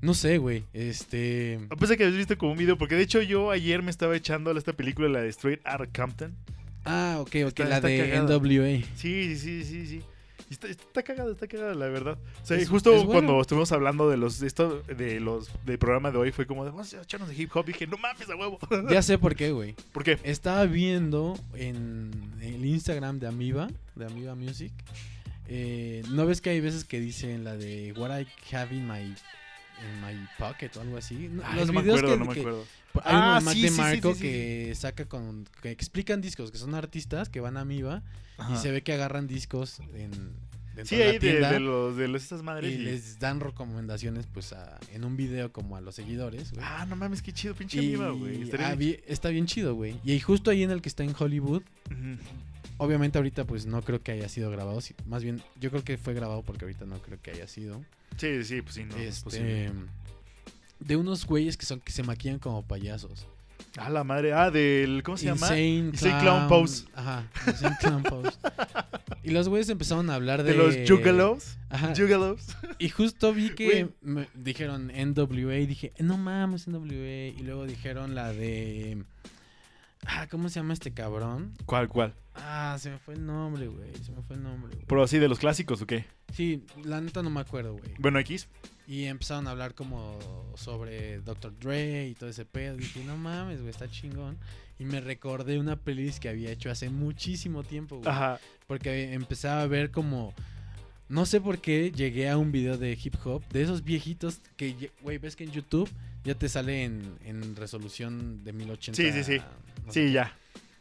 [0.00, 0.62] No sé, güey.
[0.72, 1.58] Este.
[1.70, 4.14] A pesar que habías visto como un video, porque de hecho yo ayer me estaba
[4.16, 6.36] echando esta película, la de Straight Outta Compton.
[6.84, 7.34] Ah, ok, ok.
[7.48, 8.38] Está- la está de cagada.
[8.38, 8.84] NWA.
[8.94, 10.02] Sí, sí, sí, sí.
[10.52, 12.18] Y Está, está cagada, está cagada, la verdad.
[12.42, 13.12] O sea, Es- justo es bueno.
[13.12, 16.70] cuando estuvimos hablando de los esto de los del programa de hoy fue como de
[16.72, 17.64] vamos a echarnos de hip hop.
[17.64, 18.58] dije, no mames a huevo.
[18.90, 19.74] Ya sé por qué, güey.
[19.94, 20.18] ¿Por qué?
[20.24, 22.10] Estaba viendo en
[22.42, 24.72] el Instagram de Amiba, de Amiba Music.
[25.48, 29.14] eh, ¿No ves que hay veces que dicen la de What I have in my,
[29.82, 31.28] in my pocket o algo así?
[31.30, 32.64] No, Ay, los no me videos acuerdo, que- no me que- acuerdo.
[32.94, 34.22] Hay Ah, unos más sí, de Marco sí, sí.
[34.22, 35.46] que saca con.
[35.62, 37.62] que explican discos, que son artistas que van a
[38.38, 38.54] Ajá.
[38.54, 40.10] y se ve que agarran discos en.
[40.74, 41.04] dentro Sí, de
[41.40, 42.70] la de, de los de los- estas madres.
[42.70, 46.52] y y- les dan recomendaciones pues a- en un video como a los seguidores.
[46.60, 48.50] Ah, no mames, qué chido, pinche Y amiga, güey.
[48.58, 49.96] Ah, bien está bien chido, güey.
[50.04, 51.62] Y ahí justo ahí en el que está en Hollywood.
[52.82, 54.80] Obviamente ahorita pues no creo que haya sido grabado.
[55.06, 57.84] Más bien, yo creo que fue grabado porque ahorita no creo que haya sido.
[58.16, 58.96] Sí, sí, pues sí, no.
[58.96, 59.72] es este,
[60.80, 63.26] de unos güeyes que son que se maquillan como payasos.
[63.78, 64.32] Ah, la madre.
[64.32, 65.02] Ah, del.
[65.02, 65.58] ¿Cómo se llama?
[65.58, 66.84] Insane Clown Pose.
[66.94, 68.36] Ajá, Insane Clown Pose.
[69.22, 70.52] Y los güeyes empezaron a hablar de...
[70.52, 71.56] De los Juggalos.
[71.70, 71.94] Ajá.
[71.96, 72.44] Juggalos.
[72.78, 77.28] Y justo vi que me dijeron NWA y dije, no mames, NWA.
[77.28, 79.04] Y luego dijeron la de...
[80.06, 81.54] Ah, ¿cómo se llama este cabrón?
[81.64, 82.14] ¿Cuál, cuál?
[82.34, 83.92] Ah, se me fue el nombre, güey.
[84.04, 84.86] Se me fue el nombre, güey.
[84.86, 86.06] ¿Pero así de los clásicos o qué?
[86.32, 87.94] Sí, la neta no me acuerdo, güey.
[87.98, 88.48] Bueno, X.
[88.86, 90.18] Y empezaron a hablar como
[90.56, 91.56] sobre Dr.
[91.58, 92.76] Dre y todo ese pedo.
[92.76, 94.38] Dije, no mames, güey, está chingón.
[94.78, 98.08] Y me recordé una playlist que había hecho hace muchísimo tiempo, güey.
[98.08, 98.40] Ajá.
[98.66, 100.34] Porque empezaba a ver como...
[101.12, 104.90] No sé por qué llegué a un video de hip hop, de esos viejitos que,
[105.02, 105.90] güey, ves que en YouTube
[106.24, 108.96] ya te sale en, en resolución de 1080.
[108.96, 109.38] Sí, sí, sí.
[109.84, 110.12] no Sí, sé.
[110.12, 110.34] ya.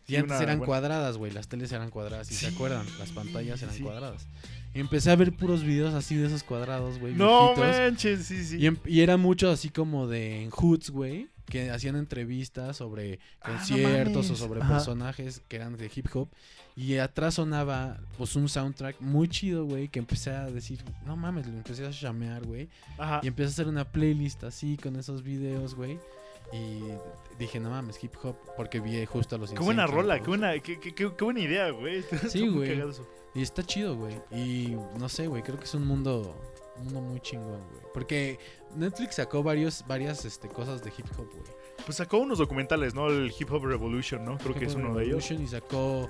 [0.07, 1.33] Y Sí, antes eran buena- cuadradas, güey.
[1.33, 2.85] Las teles eran cuadradas, si se Sí, acuerdan.
[2.97, 3.83] Las pantallas eran sí.
[3.83, 4.25] cuadradas.
[4.73, 7.13] Empecé a ver puros videos así de esos cuadrados, güey.
[7.13, 7.77] No viejitos.
[7.79, 8.57] manches, sí, sí.
[8.57, 11.29] Y, em- y era mucho así como de en hoods, güey.
[11.45, 14.75] Que hacían entrevistas sobre Ah, no conciertos o sobre Ajá.
[14.75, 16.29] personajes que eran de hip hop.
[16.77, 19.89] Y atrás sonaba pues un soundtrack muy chido, güey.
[19.89, 22.69] Que empecé a decir, no mames, lo empecé a llamear, güey.
[23.23, 25.99] Y empecé a hacer una playlist así con esos videos, güey.
[26.53, 26.79] Y
[27.37, 28.37] dije, no mames, hip hop.
[28.55, 31.69] Porque vi justo a los Qué buena rola, qué buena, qué, qué- qué- buena idea,
[31.71, 32.01] güey.
[32.29, 32.81] Sí, güey.
[33.33, 34.15] Y está chido, güey.
[34.31, 36.35] Y no sé, güey, creo que es un mundo,
[36.77, 37.81] un mundo muy chingón, güey.
[37.93, 38.39] Porque
[38.75, 41.61] Netflix sacó varios, varias este, cosas de hip hop, güey.
[41.85, 43.07] Pues sacó unos documentales, ¿no?
[43.07, 44.37] El Hip Hop Revolution, ¿no?
[44.37, 45.31] Creo que es uno de ellos.
[45.31, 46.09] Y sacó,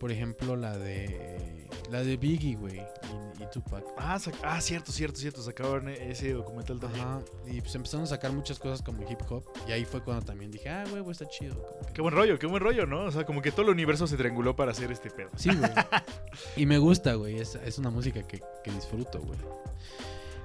[0.00, 3.84] por ejemplo, la de la de Biggie, güey, y, y Tupac.
[3.98, 5.42] Ah, ah, cierto, cierto, cierto.
[5.42, 7.04] Sacaron ese documental también.
[7.04, 9.44] Ajá, y pues empezaron a sacar muchas cosas como hip hop.
[9.68, 11.54] Y ahí fue cuando también dije, ah, güey, está chido.
[11.86, 13.04] que- Qué buen rollo, qué buen rollo, ¿no?
[13.04, 15.30] O sea, como que todo el universo se trianguló para hacer este pedo.
[15.36, 15.70] Sí, güey.
[16.56, 17.38] y me gusta, güey.
[17.38, 19.38] Es, es una música que, que disfruto, güey.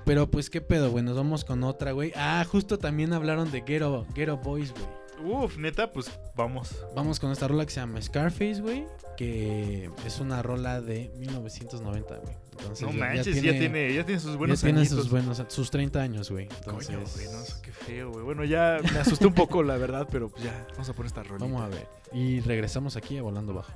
[0.06, 1.04] Pero pues, ¿qué pedo, güey?
[1.04, 2.14] Nos vamos con otra, güey.
[2.16, 4.86] Ah, justo también hablaron de Ghetto, Ghetto Boys, güey.
[5.24, 6.76] Uf, neta, pues vamos.
[6.96, 8.86] Vamos con esta rola que se llama Scarface, güey.
[9.18, 12.36] Que es una rola de 1990, güey.
[12.52, 14.98] Entonces, No ya- manches, ya tiene, ya tiene sus buenos ya tiene añitos.
[15.00, 16.46] sus buenos, sus 30 años, güey.
[16.46, 18.24] Entonces, Coño, güey, no, eso qué feo, güey.
[18.26, 21.24] Bueno, ya me asusté un poco, la verdad, pero pues ya, vamos a poner esta
[21.24, 21.40] rola.
[21.46, 21.88] vamos a ver.
[22.14, 23.74] Y regresamos aquí a Volando Bajo.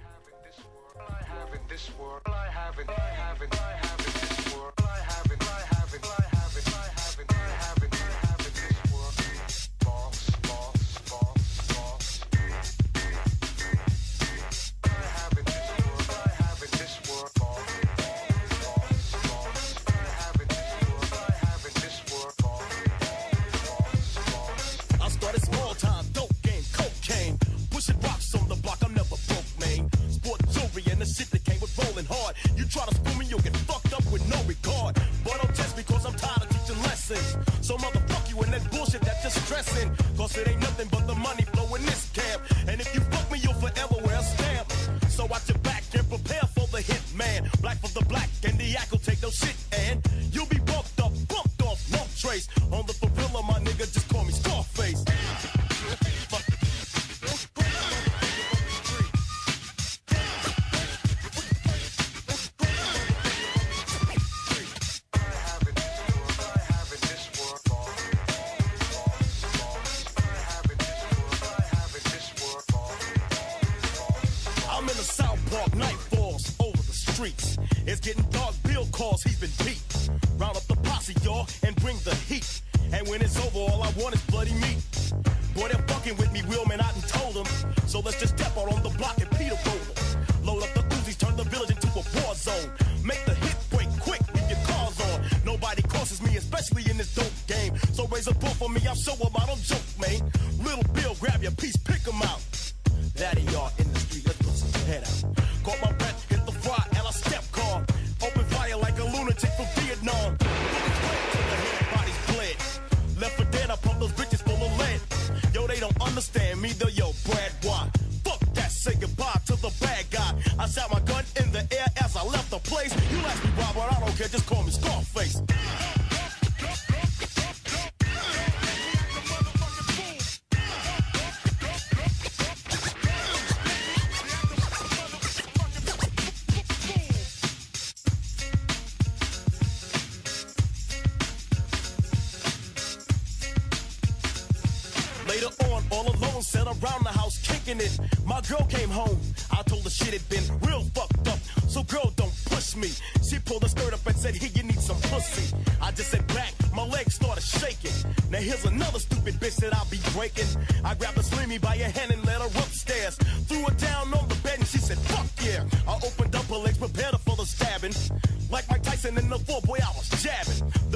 [39.61, 42.41] Cause it ain't nothing but the money flowin' this camp.
[42.67, 44.71] And if you fuck me, you'll forever wear a stamp.
[45.09, 45.60] So watch your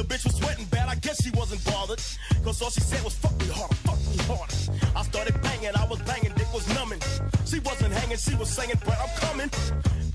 [0.06, 2.02] bitch was sweating bad, I guess she wasn't bothered.
[2.44, 4.54] Cause all she said was, Fuck me harder, fuck me harder.
[4.96, 7.02] I started banging, I was banging, dick was numbing.
[7.46, 9.50] She wasn't hanging, she was saying, But I'm coming.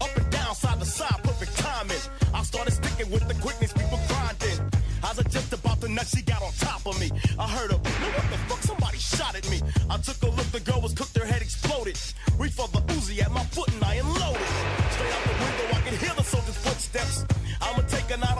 [0.01, 2.03] Up and down, side to side, perfect timing.
[2.35, 4.59] I started sticking with the quickness, people grinding.
[5.03, 7.11] I was just about to nut, she got on top of me.
[7.39, 9.61] I heard her, "No, what the fuck, somebody shot at me.
[9.89, 11.99] I took a look, the girl was cooked, her head exploded.
[12.39, 14.49] Reached for the Uzi at my foot and I unloaded.
[14.95, 17.25] Straight out the window, I can hear the soldier's footsteps.
[17.61, 18.40] I'ma take another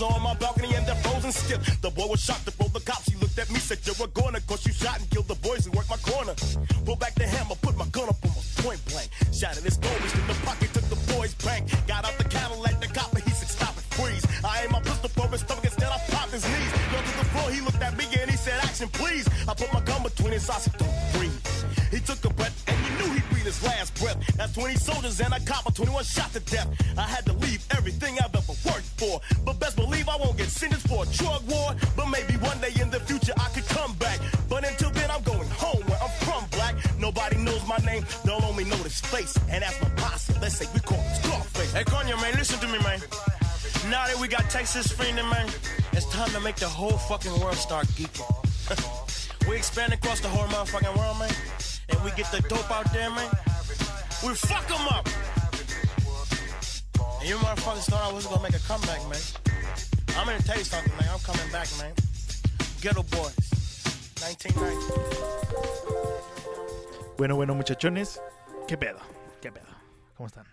[0.00, 1.80] Are on my balcony and they're frozen stiff.
[1.82, 2.41] The boy was shocked
[46.32, 48.24] to make the whole fucking world start geeking.
[49.48, 51.30] we expand across the whole motherfucking world, man.
[51.90, 53.28] And we get the dope out there, man.
[54.24, 55.06] We fuck them up.
[57.20, 59.20] And you motherfuckers thought I wasn't gonna make a comeback, man.
[60.16, 61.08] I'm gonna tell you something, man.
[61.12, 61.92] I'm coming back, man.
[62.80, 63.36] Ghetto Boys,
[64.20, 65.22] 1990.
[67.16, 68.20] Bueno, bueno, muchachones.
[68.66, 68.98] ¿Qué pedo?
[69.40, 69.66] ¿Qué pedo?
[70.16, 70.51] ¿Cómo están?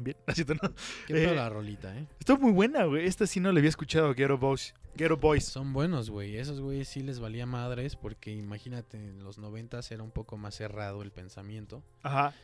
[0.00, 0.16] ¿Están bien?
[0.26, 0.74] ¿Así no?
[1.06, 2.06] Qué pedo la rolita, ¿eh?
[2.18, 3.06] Está muy buena, güey.
[3.06, 4.14] Esta sí no le había escuchado.
[4.14, 4.74] Ghetto Boys.
[4.96, 5.44] Ghetto Boys.
[5.44, 6.36] Son buenos, güey.
[6.36, 10.54] Esos güeyes sí les valía madres porque imagínate, en los noventas era un poco más
[10.54, 11.82] cerrado el pensamiento.
[12.02, 12.34] Ajá.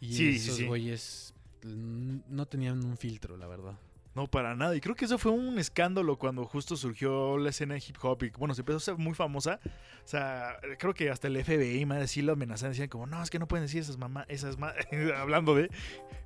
[0.00, 0.66] Y Sí, esos sí.
[0.66, 3.78] güeyes no tenían un filtro, la verdad.
[4.16, 4.74] No, para nada.
[4.74, 8.22] Y creo que eso fue un escándalo cuando justo surgió la escena de hip hop
[8.24, 9.60] y bueno, se empezó a ser muy famosa.
[9.62, 12.72] O sea, creo que hasta el FBI, madre, sí lo amenazaban.
[12.72, 14.72] Decían como, no, es que no pueden decir esas mamás, esas ma-",
[15.18, 15.70] hablando de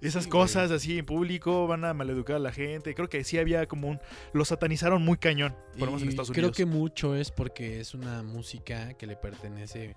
[0.01, 2.95] esas Sí, cosas así en público, van a maleducar a la gente.
[2.95, 3.99] Creo que sí había como un...
[4.32, 6.57] Lo satanizaron muy cañón, por en Estados creo Unidos.
[6.57, 9.97] que mucho es porque es una música que le pertenece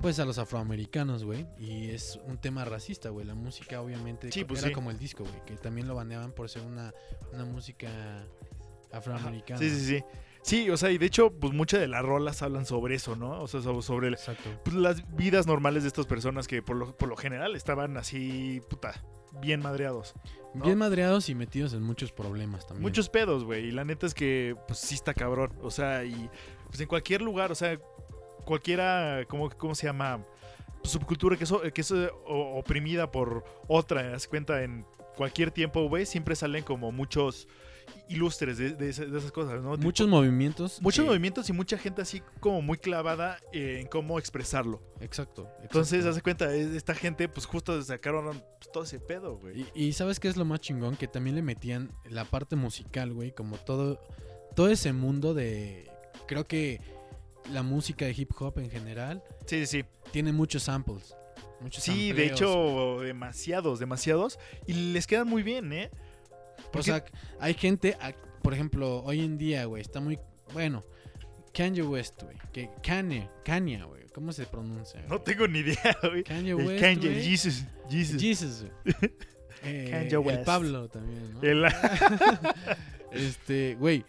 [0.00, 3.26] pues a los afroamericanos, güey, y es un tema racista, güey.
[3.26, 4.74] La música obviamente Sí, pues era sí.
[4.74, 6.92] como el disco, güey, que también lo baneaban por ser una,
[7.32, 7.88] una música
[8.92, 9.58] afroamericana.
[9.60, 10.04] Sí, sí, sí.
[10.42, 13.42] Sí, o sea, y de hecho, pues muchas de las rolas hablan sobre eso, ¿no?
[13.42, 14.16] O sea, so- sobre el-
[14.64, 18.62] pues, las vidas normales de estas personas que por lo, por lo general estaban así,
[18.70, 19.04] puta,
[19.42, 20.14] bien madreados.
[20.54, 20.64] ¿no?
[20.64, 22.82] Bien madreados y metidos en muchos problemas también.
[22.82, 23.66] Muchos pedos, güey.
[23.66, 25.52] Y la neta es que, pues sí está cabrón.
[25.62, 26.30] O sea, y
[26.68, 27.78] pues en cualquier lugar, o sea,
[28.44, 30.24] cualquiera, ¿cómo, cómo se llama?
[30.82, 31.92] Subcultura que es, que es
[32.26, 34.84] oprimida por otra, das cuenta, en
[35.16, 37.46] cualquier tiempo, güey, siempre salen como muchos
[38.08, 39.70] ilustres de, de esa- de esas cosas, ¿no?
[39.76, 40.80] Muchos Tipo, movimientos.
[40.80, 44.80] Muchos movimientos y mucha gente así como muy clavada en cómo expresarlo.
[45.00, 45.48] Exacto.
[45.62, 49.66] Entonces, hace cuenta, es- esta gente, pues justo sacaron todo ese pedo, güey.
[49.74, 50.96] Y, y ¿sabes qué es lo más chingón?
[50.96, 54.00] Que también le metían la parte musical, güey, como todo,
[54.56, 55.90] todo ese mundo de...
[56.26, 56.80] Creo que
[57.52, 59.84] la música de hip hop en general Sí, sí, sí.
[60.12, 61.14] tiene muchos samples.
[61.60, 64.38] Muchos Sí, de hecho, demasiados, demasiados.
[64.66, 65.90] Y les quedan muy bien, ¿eh?
[66.72, 67.04] O sea,
[67.38, 67.96] hay gente,
[68.42, 70.18] por ejemplo, hoy en día, güey, está muy...
[70.52, 70.84] Bueno,
[71.52, 72.36] Kanye West, güey.
[72.52, 74.00] Que Kanye, Kanye, güey.
[74.14, 75.02] ¿Cómo se pronuncia?
[75.08, 76.24] no tengo ni idea, güey.
[76.24, 77.22] Kanye El West, Kanye.
[77.22, 78.20] Jesus, Jesus.
[78.20, 79.12] Jesus, güey.
[79.62, 80.44] Eh, Kanye El West.
[80.46, 81.42] Pablo también, ¿no?
[81.42, 81.66] El-
[83.12, 84.04] este, güey.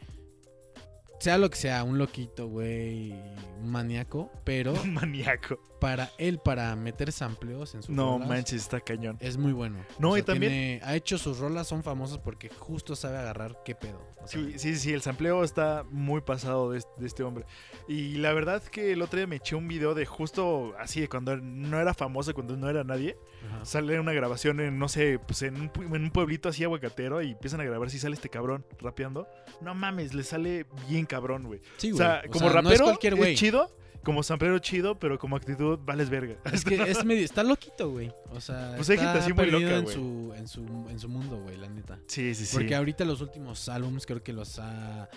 [1.21, 3.13] Sea lo que sea, un loquito, güey,
[3.61, 5.59] un maníaco, pero Un maníaco.
[5.79, 9.17] para él, para meter sampleos en sus No rolas, manches, está cañón.
[9.19, 9.77] es muy bueno.
[9.99, 13.57] No, O y también- tiene- ha hecho sus rolas, son famosas porque justo sabe agarrar
[13.65, 13.99] qué pedo.
[14.23, 17.45] o sea, Sí, sí, sí, el sampleo está muy pasado de este, de este hombre.
[17.87, 21.09] Y la verdad que el otro día me eché un video de justo así, de
[21.09, 23.17] cuando no era famoso, cuando no era nadie.
[23.47, 23.65] ajá.
[23.65, 27.21] Sale una grabación en, no sé, pues en un, pu- en un pueblito así aguacatero
[27.23, 29.27] y empiezan a grabar si sale este cabrón rapeando.
[29.61, 31.59] No mames, le sale bien cabrón, güey.
[31.77, 32.07] Sí, o güey.
[32.07, 33.35] sea, O como sea, no es rapero cualquier güey.
[33.51, 36.35] Chido, como samplero chido, pero como actitud vales verga.
[36.53, 38.11] Es que es medio, está loquito, güey.
[38.31, 39.95] O sea, Pues hay gente está así muy loca, en güey.
[39.95, 41.99] su, en su en su mundo, güey, la neta.
[42.07, 42.55] Sí, sí, sí.
[42.55, 45.07] Porque ahorita los últimos álbums creo que los ha,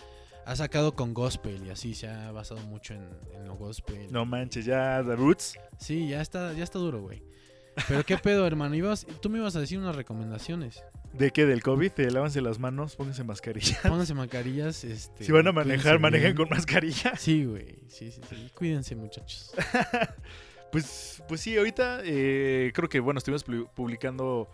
[0.45, 4.09] ha sacado con gospel y así se ha basado mucho en, en lo gospel.
[4.13, 5.59] No manches, ya The Roots.
[5.79, 7.23] Sí, ya está, ya está duro, güey.
[7.89, 8.75] Pero qué pedo, hermano.
[8.75, 10.83] Ibas, tú me ibas a decir unas recomendaciones.
[11.17, 11.47] ¿De qué?
[11.47, 11.93] ¿Del COVID?
[11.99, 13.79] Eh, lávanse las manos, pónganse mascarilla.
[13.83, 15.25] Pónganse mascarillas, este.
[15.25, 16.37] Si van a manejar, manejen bien.
[16.37, 17.15] con mascarilla.
[17.17, 17.77] Sí, güey.
[17.89, 18.51] Sí, sí, sí.
[18.55, 19.53] Cuídense, muchachos.
[20.73, 24.51] Pues, pues sí, ahorita eh, creo que, bueno, estuvimos pu- publicando...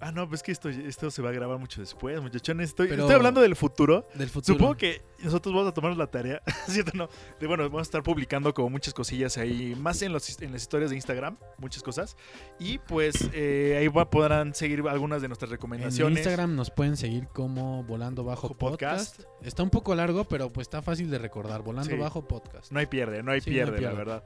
[0.00, 2.68] Ah, no, pues que esto, esto se va a grabar mucho después, muchachones.
[2.68, 4.06] Estoy, Pero- estoy hablando del futuro.
[4.14, 4.54] Del futuro.
[4.56, 6.92] Supongo que nosotros vamos a tomarnos la tarea, ¿cierto?
[6.94, 7.08] No,
[7.40, 10.62] de, bueno, vamos a estar publicando como muchas cosillas ahí, más en, los, en las
[10.62, 12.16] historias de Instagram, muchas cosas.
[12.60, 16.18] Y pues eh, ahí va- podrán seguir algunas de nuestras En recomendaciones.
[16.18, 19.16] Instagram nos pueden seguir como Volando Bajo Podcast.
[19.16, 19.44] podcast.
[19.44, 21.62] Está un poco largo, pero pues está fácil de recordar.
[21.62, 21.96] Volando Sí.
[21.96, 22.70] Bajo Podcast.
[22.70, 24.24] No hay pierde, no hay Sí, no hay pierde, la verdad.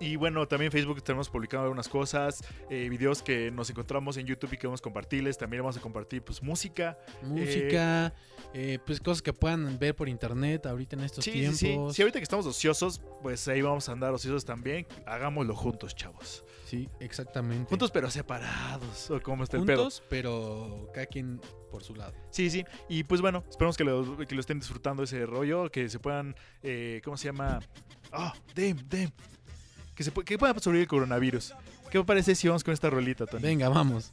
[0.00, 4.26] Y bueno, también en Facebook tenemos publicado algunas cosas, eh, videos que nos encontramos en
[4.26, 5.38] YouTube y queremos compartirles.
[5.38, 6.98] También vamos a compartir pues música.
[7.22, 8.12] Música,
[8.52, 11.58] eh, pues cosas que puedan ver por internet ahorita en estos Sí, tiempos.
[11.58, 11.76] sí.
[11.92, 14.86] Sí, ahorita que estamos ociosos, pues ahí vamos a andar ociosos también.
[15.06, 16.44] Hagámoslo juntos, chavos.
[16.66, 17.68] Sí, exactamente.
[17.70, 19.10] Juntos pero separados.
[19.10, 19.82] ¿O cómo está el pedo?
[19.82, 21.40] Juntos, pero cada quien
[21.70, 22.14] por su lado.
[22.30, 22.64] Sí, sí.
[22.88, 26.34] Y pues bueno, esperamos que lo, que lo estén disfrutando ese rollo, que se puedan,
[26.62, 27.60] eh, ¿cómo se llama?
[28.12, 29.12] Ah, damn, damn.
[29.94, 31.54] Que, se, pu- que puedan sobrevivir el coronavirus.
[31.90, 33.42] ¿Qué me parece si vamos con esta rolita, Tony?
[33.42, 34.10] Venga, vamos.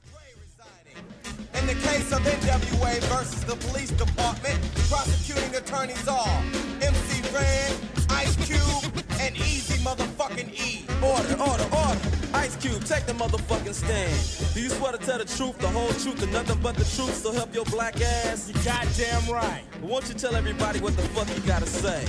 [1.59, 4.59] In the case of NWA versus the police department,
[4.89, 6.41] prosecuting attorneys are
[6.81, 7.73] MC Ren,
[8.09, 10.85] Ice Cube, and Easy motherfucking E.
[11.01, 11.99] Order, order, order.
[12.33, 14.53] Ice Cube, take the motherfucking stand.
[14.53, 17.15] Do you swear to tell the truth, the whole truth, and nothing but the truth,
[17.15, 18.47] so help your black ass?
[18.47, 19.63] You goddamn right.
[19.81, 22.05] Won't you tell everybody what the fuck you gotta say?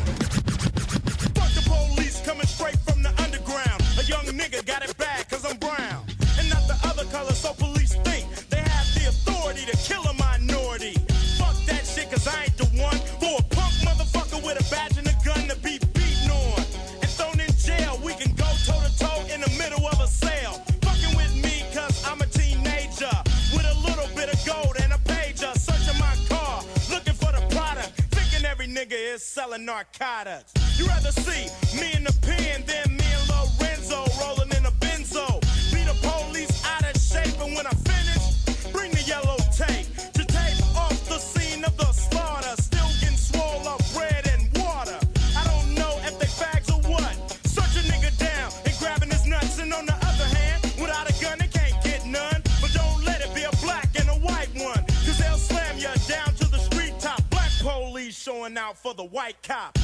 [1.34, 2.91] Fuck the police coming straight from.
[4.02, 6.02] A young nigga got it bad cause I'm brown.
[6.36, 10.14] And not the other color, so police think they have the authority to kill a
[10.14, 10.94] minority.
[11.38, 14.98] Fuck that shit cause I ain't the one for a punk motherfucker with a badge
[14.98, 16.58] and a gun to be beaten on.
[16.98, 20.08] And thrown in jail, we can go toe to toe in the middle of a
[20.08, 20.58] sale.
[20.82, 23.14] Fucking with me cause I'm a teenager.
[23.54, 25.54] With a little bit of gold and a pager.
[25.54, 27.92] Searching my car, looking for the product.
[28.10, 30.50] Thinking every nigga is selling narcotics.
[30.76, 31.46] You rather see
[31.78, 33.01] me in the pen than me
[33.92, 35.40] Lorenzo rolling in a benzo.
[35.72, 40.24] Be the police out of shape, and when I finish, bring the yellow tape to
[40.24, 42.54] tape off the scene of the slaughter.
[42.60, 44.98] Still getting swole up bread and water.
[45.36, 47.14] I don't know if they fags or what.
[47.44, 51.14] Search a nigga down and grabbing his nuts, and on the other hand, without a
[51.22, 52.42] gun, they can't get none.
[52.60, 55.92] But don't let it be a black and a white one, cause they'll slam you
[56.08, 57.20] down to the street top.
[57.30, 59.81] Black police showing out for the white cop.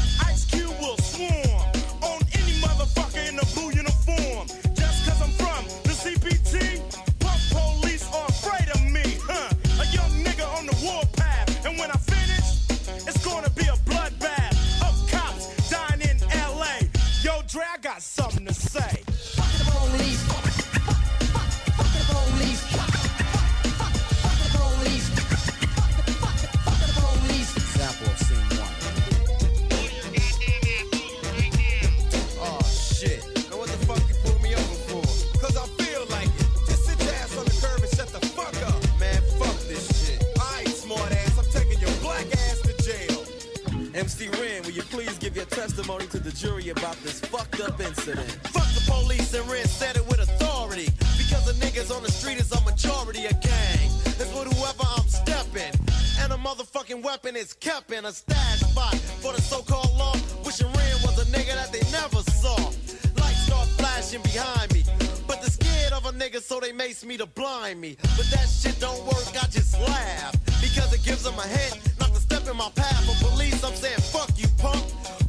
[64.17, 64.83] Behind me.
[65.27, 67.97] But they're scared of a nigga, so they mace me to blind me.
[68.17, 70.33] But that shit don't work, I just laugh.
[70.63, 73.05] Because it gives them a hint not to step in my path.
[73.05, 74.83] For police, I'm saying, fuck you, punk.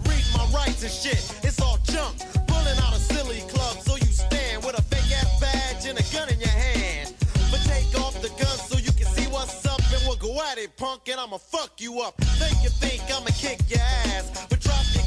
[0.08, 2.16] Read my rights and shit, it's all junk.
[2.48, 6.04] Pulling out a silly club, so you stand with a fake ass badge and a
[6.14, 7.14] gun in your hand.
[7.52, 10.58] But take off the gun so you can see what's up, and we'll go at
[10.58, 12.16] it, punk, and I'ma fuck you up.
[12.40, 14.99] Think you think I'ma kick your ass, but drop your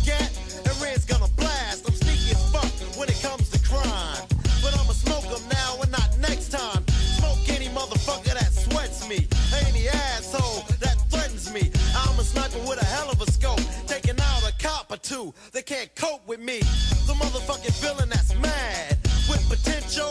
[15.53, 16.59] They can't cope with me.
[17.07, 18.99] The motherfucking villain that's mad
[19.29, 20.11] with potential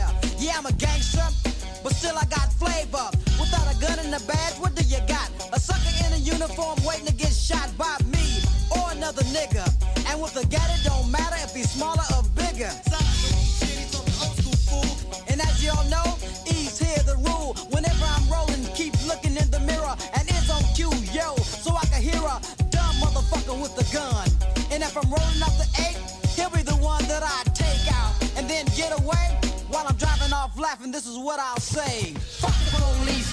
[0.51, 1.23] Yeah, I'm a gangster,
[1.81, 3.07] but still I got flavor.
[3.39, 5.31] Without a gun and a badge, what do you got?
[5.53, 8.43] A sucker in a uniform waiting to get shot by me
[8.75, 9.63] or another nigga.
[10.11, 12.20] And with a gat, it don't matter if he's smaller or
[31.31, 33.31] what I'll say: Fuck the police.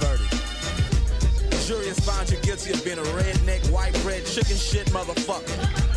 [0.00, 0.34] Verdict.
[1.68, 5.91] Jury has found you guilty of being a redneck, white bread, chicken shit motherfucker.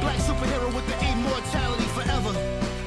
[0.00, 2.32] Black superhero with the immortality forever.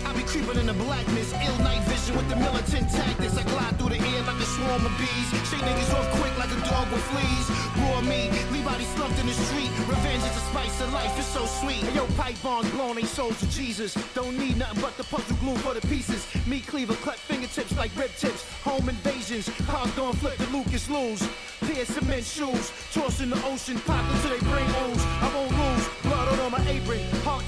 [0.06, 3.38] I be creeping in the blackness, ill night vision with the militant tactics.
[3.38, 5.30] I glide through the air like a swarm of bees.
[5.50, 7.48] Shake niggas off quick like a dog with fleas.
[7.82, 9.70] Raw me, leave bodies slumped in the street.
[9.88, 11.84] Revenge is the spice of life, it's so sweet.
[11.94, 13.94] Yo, pipe bombs blowing they souls to Jesus.
[14.14, 16.28] Don't need nothing but the puzzle glue for the pieces.
[16.48, 18.44] Me cleaver, cut fingertips like rib tips.
[18.64, 21.22] Home invasions, cars going flip the Lucas lose.
[21.62, 25.04] Pair cement shoes, toss in the ocean, pop until they bring ooze.
[25.22, 26.60] I won't lose, blood on my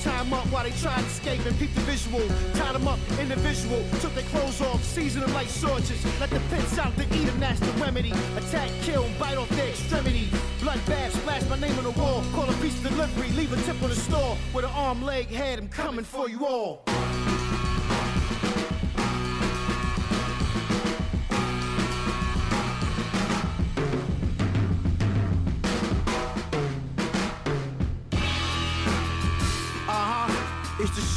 [0.06, 2.22] Hawk time up while they try to escape and peep the visual.
[2.54, 5.90] Tied them up individual, took their clothes off, season them like swords.
[6.20, 8.12] Let the pits out to eat them, that's the remedy.
[8.38, 10.28] Attack, kill, and bite off their extremity.
[10.60, 12.24] Bloodbath, splash my name on the wall.
[12.34, 14.38] Call a piece of delivery, leave a tip on the store.
[14.54, 16.84] With an arm, leg, head, I'm coming for you all.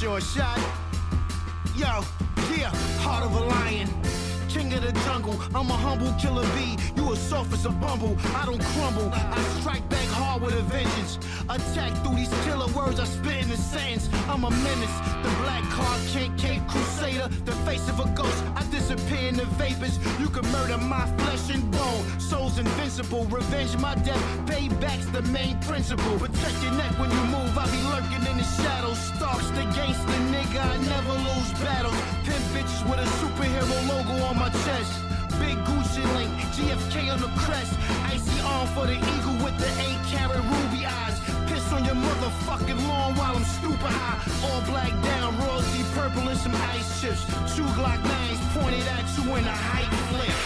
[0.09, 0.59] Short shot.
[1.77, 2.03] Yo,
[2.57, 2.73] yeah,
[3.05, 3.89] heart of a lion.
[4.49, 6.79] King of the jungle, I'm a humble killer bee.
[6.97, 9.11] You soft as a bumble, I don't crumble.
[9.13, 11.19] I strike back hard with a vengeance.
[11.51, 14.09] Attack through these killer words I spit in the sentence.
[14.29, 18.43] I'm a menace, the black card Kent Cape Crusader, the face of a ghost.
[18.57, 19.99] I disappear in the vapors.
[20.19, 22.03] You can murder my flesh and bone.
[22.19, 24.25] Soul's invincible, revenge my death.
[24.47, 26.17] Payback's the main principle.
[26.49, 27.59] Protect your neck when you move.
[27.59, 28.97] I be lurking in the shadows.
[28.97, 32.01] Stalks the gangster nigga, I never lose battles.
[32.25, 34.93] Pimp bitches with a superhero logo on my chest.
[35.39, 37.77] Big Gucci link, GFK on the crest.
[38.07, 41.21] Icy arm for the eagle with the 8 carat ruby eyes.
[41.49, 44.17] Piss on your motherfucking lawn while I'm stupid high.
[44.49, 47.27] All black down, royalty purple and some ice chips.
[47.55, 50.39] Two Glock 9s pointed at you in a height flip.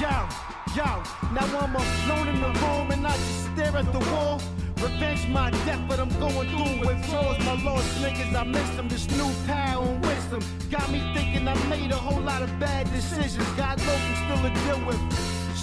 [0.00, 0.26] Yo,
[0.74, 1.02] yo,
[1.32, 4.40] now I'm alone in the room and I just stare at the wall.
[4.82, 7.38] Revenge my death, but I'm going through withdrawals.
[7.44, 8.88] My lost niggas, I miss them.
[8.88, 12.90] This new power and wisdom got me thinking I made a whole lot of bad
[12.92, 13.46] decisions.
[13.56, 15.00] God knows I'm still to deal with.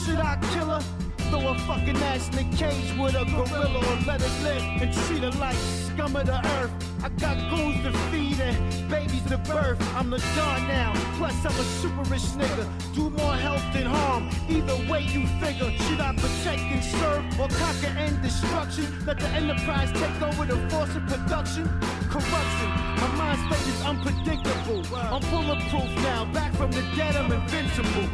[0.06, 1.11] Should I kill her?
[1.32, 4.94] Throw a fucking ass in a cage with a gorilla or let her live and
[5.08, 6.72] treat her like scum of the earth.
[7.02, 9.80] I got goons to feed and babies to birth.
[9.96, 12.68] I'm the Don now, plus I'm a super rich nigga.
[12.94, 14.30] Do more help than harm.
[14.50, 18.86] Either way you figure, should I protect and serve or conquer and destruction?
[19.06, 21.64] Let the enterprise take over the force of production.
[22.12, 22.70] Corruption,
[23.00, 24.84] my mind state is unpredictable.
[24.98, 28.10] I'm bulletproof now, back from the dead, I'm invincible.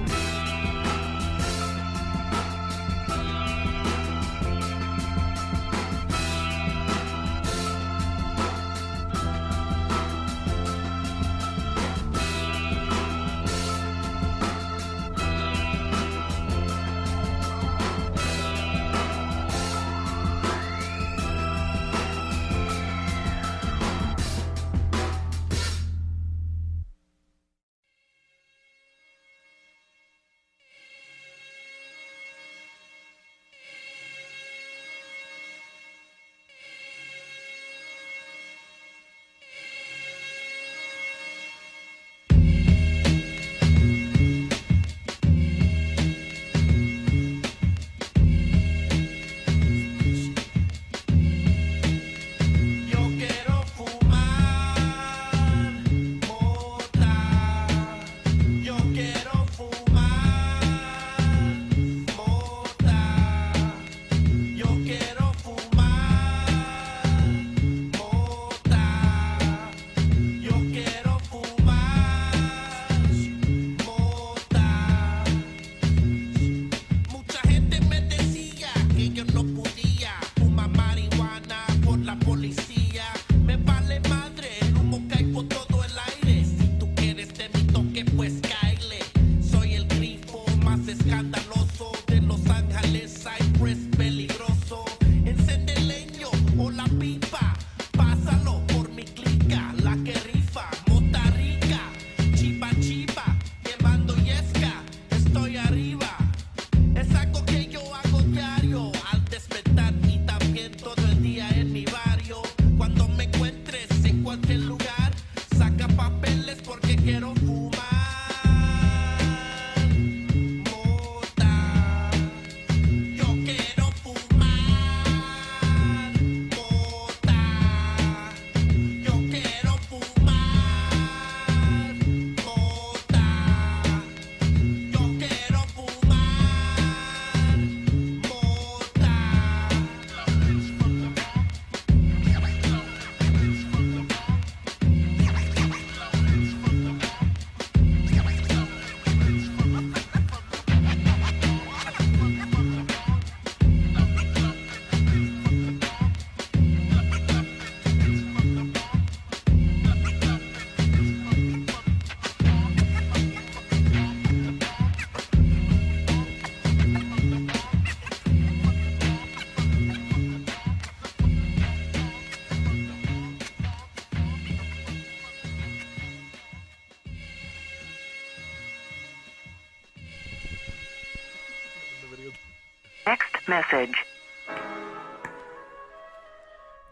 [183.58, 183.94] Message.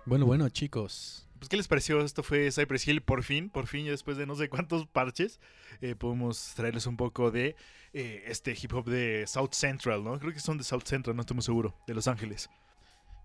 [0.05, 1.27] Bueno, bueno, chicos.
[1.37, 2.01] Pues, ¿qué les pareció?
[2.01, 5.39] Esto fue Cypress Hill, por fin, por fin, ya después de no sé cuántos parches,
[5.81, 7.55] eh, podemos traerles un poco de
[7.93, 10.17] eh, este hip hop de South Central, ¿no?
[10.19, 12.49] Creo que son de South Central, no estoy muy seguro, de Los Ángeles.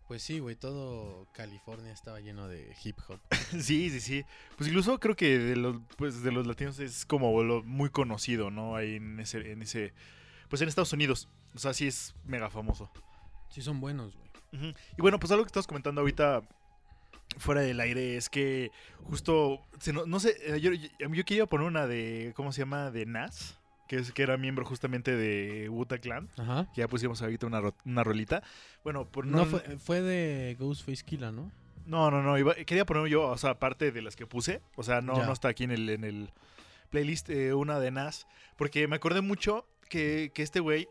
[0.07, 3.21] Pues sí, güey, todo California estaba lleno de hip hop.
[3.61, 4.25] Sí, sí, sí.
[4.57, 8.51] Pues incluso creo que de los, pues de los latinos es como lo muy conocido,
[8.51, 8.77] ¿no?
[8.77, 9.95] Ahí en ese, en ese,
[10.49, 11.29] pues en Estados Unidos.
[11.55, 12.91] O sea, sí es mega famoso.
[13.51, 14.75] Sí son buenos, güey.
[14.97, 16.43] Y bueno, pues algo que estás comentando ahorita
[17.39, 18.73] fuera del aire es que
[19.05, 19.61] justo,
[19.93, 22.91] no, no sé, eh, yo, yo, yo quería poner una de, ¿cómo se llama?
[22.91, 26.29] De Nas, que, es, que era miembro justamente de Wuta Clan.
[26.37, 26.67] Ajá.
[26.75, 28.43] Que ya pusimos ahorita una, ro- una rolita.
[28.83, 31.53] Bueno, por No, fue, fue de Ghostface Killa, ¿no?
[31.87, 32.37] No, no, no.
[32.39, 34.61] iba- quería poner yo, o sea, aparte de las que puse.
[34.77, 35.27] O sea, no, Ya.
[35.27, 36.31] no está aquí en el, en el
[36.91, 38.27] playlist eh, una de Nas.
[38.57, 40.89] Porque me acordé mucho que, que este güey.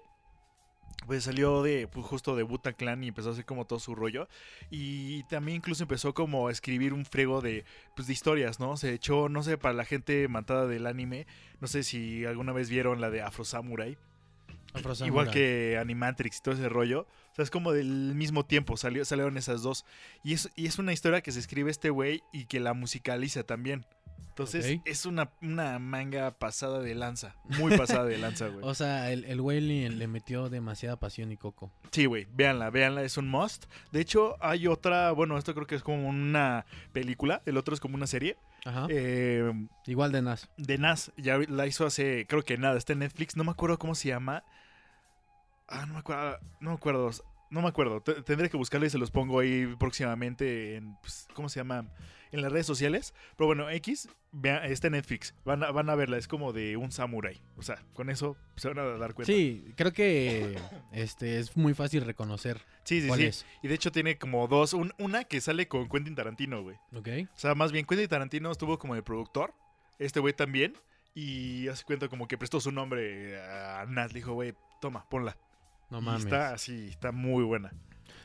[1.07, 3.95] Pues salió de pues, justo de Butan Clan y empezó a hacer como todo su
[3.95, 4.27] rollo.
[4.69, 8.77] Y también incluso empezó como a escribir un frego de, pues, de historias, ¿no?
[8.77, 11.25] Se echó, no sé, para la gente mantada del anime.
[11.61, 13.97] No sé si alguna vez vieron la de Afro Samurai.
[14.73, 15.33] Afro Igual Samurai.
[15.33, 17.07] que Animatrix y todo ese rollo.
[17.31, 19.85] O sea, es como del mismo tiempo salió, salieron esas dos.
[20.23, 23.43] Y es, y es una historia que se escribe este güey y que la musicaliza
[23.43, 23.85] también.
[24.29, 27.35] Entonces, es una, una manga pasada de lanza.
[27.57, 28.63] Muy pasada de lanza, güey.
[28.69, 31.71] O sea, el, el güey le, le metió demasiada pasión y coco.
[31.91, 33.65] Sí, güey, véanla, véanla, es un must.
[33.91, 37.79] De hecho, hay otra, bueno, esto creo que es como una película, el otro es
[37.79, 38.37] como una serie.
[38.65, 38.87] Ajá.
[38.89, 39.51] Eh,
[39.87, 40.49] Igual de Nas.
[40.57, 43.79] de Nas, ya la hizo hace, creo que nada, está en Netflix, no me acuerdo
[43.79, 44.43] cómo se llama.
[45.67, 47.11] Ah, no me acuerdo, no me acuerdo,
[47.49, 48.01] no me acuerdo.
[48.01, 51.87] Te- Tendré que buscarla y se los pongo ahí próximamente en, pues, ¿cómo se llama?
[52.31, 53.13] En las redes sociales.
[53.37, 55.33] Pero bueno, X, vea- está en Netflix.
[55.45, 57.41] Van a, van a verla, es como de un samurái.
[57.57, 59.33] O sea, con eso se van a dar cuenta.
[59.33, 60.55] Sí, creo que
[60.93, 63.25] este es muy fácil reconocer Sí, sí, cuál sí.
[63.25, 63.45] es.
[63.63, 64.73] Y de hecho tiene como dos.
[64.73, 66.75] un- una que sale con Quentin Tarantino, güey.
[66.95, 67.07] Ok.
[67.35, 69.53] O sea, más bien Quentin Tarantino estuvo como el productor.
[69.97, 70.75] Este güey también.
[71.15, 74.13] Y hace cuenta como que prestó su nombre a Nas.
[74.13, 75.35] Le dijo, güey, toma, ponla.
[75.89, 76.23] No Y mames.
[76.25, 77.71] está así, está muy buena.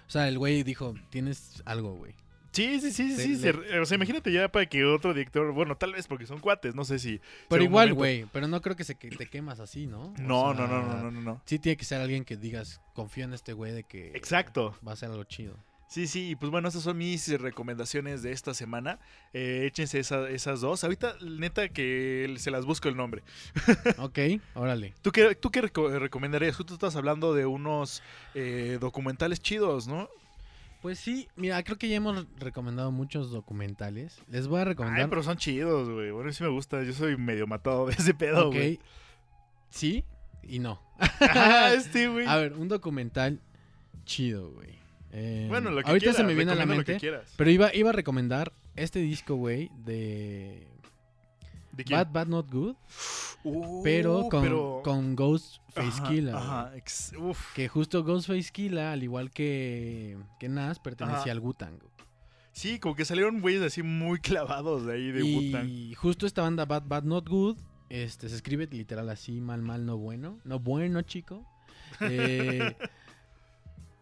[0.06, 2.14] O sea, el güey dijo, tienes algo, güey.
[2.52, 3.28] Sí, sí, sí, sí.
[3.36, 5.50] le- se- o sea, imagínate ya para que otro director.
[5.52, 7.20] Bueno, tal vez porque son cuates, no sé si.
[7.48, 7.96] Pero igual, momento.
[7.96, 10.02] güey, pero no creo que se que te quemas así, ¿no?
[10.12, 11.42] O No, sea, no, no, no, no, no, no.
[11.46, 14.78] Sí tiene que ser alguien que digas, confío en este güey de que Exacto.
[14.86, 15.56] va a ser algo chido.
[15.94, 18.98] Sí, sí, y pues bueno, esas son mis recomendaciones de esta semana.
[19.32, 20.82] Eh, échense esa- esas dos.
[20.82, 23.22] Ahorita, neta, que se las busco el nombre.
[23.98, 24.18] Ok,
[24.54, 24.92] órale.
[25.02, 26.56] ¿Tú qué, tú qué reco- recomendarías?
[26.56, 28.02] Tú estás hablando de unos
[28.34, 30.08] eh, documentales chidos, ¿no?
[30.82, 34.20] Pues sí, mira, creo que ya hemos recomendado muchos documentales.
[34.28, 35.02] Les voy a recomendar.
[35.02, 36.10] Ay, pero son chidos, güey.
[36.10, 36.82] Bueno, sí me gusta.
[36.82, 38.54] Yo soy medio matado de ese pedo, Ok.
[38.56, 38.80] güey.
[39.70, 40.02] Sí
[40.42, 40.82] y no.
[41.20, 42.26] Ah, este, güey.
[42.26, 43.40] A ver, un documental
[44.04, 44.82] chido, güey.
[45.16, 46.98] Eh, Bueno, lo que Ahorita se me viene a la mente.
[47.36, 50.66] Pero iba, iba a recomendar este disco, güey, de.
[51.90, 52.76] Bad Bad Not Good.
[53.44, 56.72] Uh, pero con, pero- con Ghostface Killa.
[57.54, 61.30] Que justo Ghostface Killa, al igual que, que Nas, pertenecía Ajá.
[61.32, 61.78] al Wu-Tang.
[62.52, 65.68] Sí, como que salieron güeyes así muy clavados de ahí de Wu-Tang.
[65.68, 67.58] Y justo esta banda Bad Bad Not Good,
[67.88, 70.38] este, se escribe literal así, mal, mal, no bueno.
[70.44, 71.44] No bueno, chico.
[72.00, 72.76] Eh,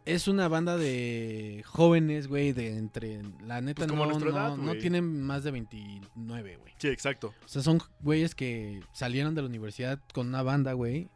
[0.05, 3.23] es una banda de jóvenes, güey, de entre...
[3.47, 6.73] La neta Pues como no, no, edad, no tienen más de 29, güey.
[6.79, 7.35] Sí, exacto.
[7.45, 11.09] O sea, son güeyes que salieron de la universidad con una banda, güey,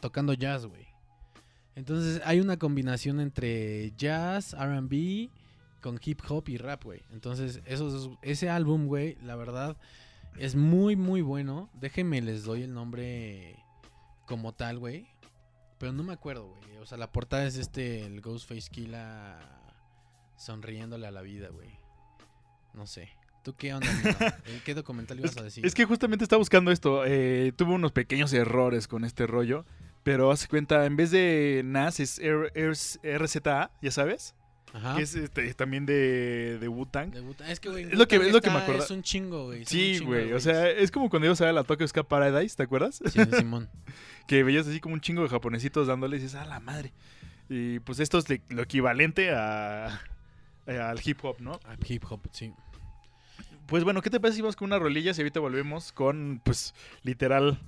[0.00, 0.86] tocando jazz, güey.
[1.74, 5.30] Entonces hay una combinación entre jazz, RB,
[5.80, 7.02] con hip hop y rap, güey.
[7.12, 9.76] Entonces, esos, ese álbum, güey, la verdad,
[10.36, 11.70] es muy, muy bueno.
[11.74, 13.56] Déjenme, les doy el nombre
[14.26, 15.06] como tal, güey.
[15.78, 16.76] Pero no me acuerdo, güey.
[16.78, 19.38] O sea, la portada es este, el Ghostface Killa
[20.36, 21.70] sonriéndole a la vida, güey.
[22.74, 23.10] No sé.
[23.44, 23.86] ¿Tú qué onda,
[24.64, 25.64] ¿Qué documental ibas a decir?
[25.64, 27.04] Es que justamente estaba buscando esto.
[27.06, 29.64] eh, tuve unos pequeños errores con este rollo.
[30.02, 34.34] Pero hace cuenta, en vez de NAS es RZA, ya sabes.
[34.74, 34.96] Ajá.
[34.96, 37.10] Que es este, también de, de Wu-Tang.
[37.10, 37.22] De.
[37.50, 38.82] Es que, güey, Es lo que, es lo que me acuerdo.
[38.82, 39.64] Es un chingo, güey.
[39.64, 40.32] Sí, güey.
[40.32, 43.00] O sea, es como cuando ibas a ver la Tokyo Ska Paradise, ¿te acuerdas?
[43.06, 43.68] Sí, Simón.
[44.26, 46.92] que veías así como un chingo de japonesitos dándole y dices, ah, la madre.
[47.48, 50.00] Y pues esto es lo equivalente a,
[50.66, 51.58] al hip hop, ¿no?
[51.86, 52.52] Hip hop, sí.
[53.66, 56.74] Pues bueno, ¿qué te parece si vamos con unas rolillas y ahorita volvemos con, pues,
[57.02, 57.58] literal,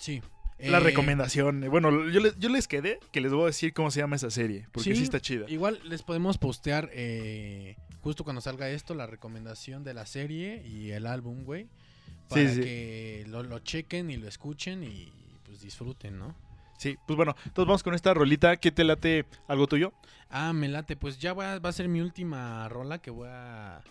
[0.00, 0.22] Sí.
[0.62, 1.60] La Eh, recomendación?
[1.70, 4.30] Bueno, yo les, yo les quedé que les voy a decir cómo se llama esa
[4.30, 5.46] serie, porque sí, está chida.
[5.48, 10.90] Igual les podemos postear eh, justo cuando salga esto la recomendación de la serie y
[10.90, 11.68] el álbum, güey.
[12.28, 12.60] Para Sí, sí.
[12.60, 15.12] que lo, lo chequen y lo escuchen y
[15.44, 16.34] pues disfruten, ¿no?
[16.78, 18.56] Sí, pues bueno, entonces vamos con esta rolita.
[18.56, 19.92] ¿Qué te late algo tuyo?
[20.30, 20.96] Ah, me late.
[20.96, 23.82] Pues ya va, va a ser mi última rola que voy a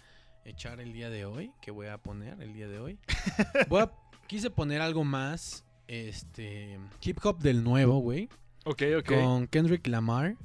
[0.46, 1.52] echar el día de hoy.
[1.62, 2.98] Que voy a poner el día de hoy.
[3.70, 3.92] Voy a-
[4.26, 5.64] quise poner algo más.
[5.90, 6.78] Este.
[7.02, 8.30] Hip hop del nuevo, güey.
[8.64, 9.08] Ok, ok.
[9.08, 10.36] Con Kendrick Lamar.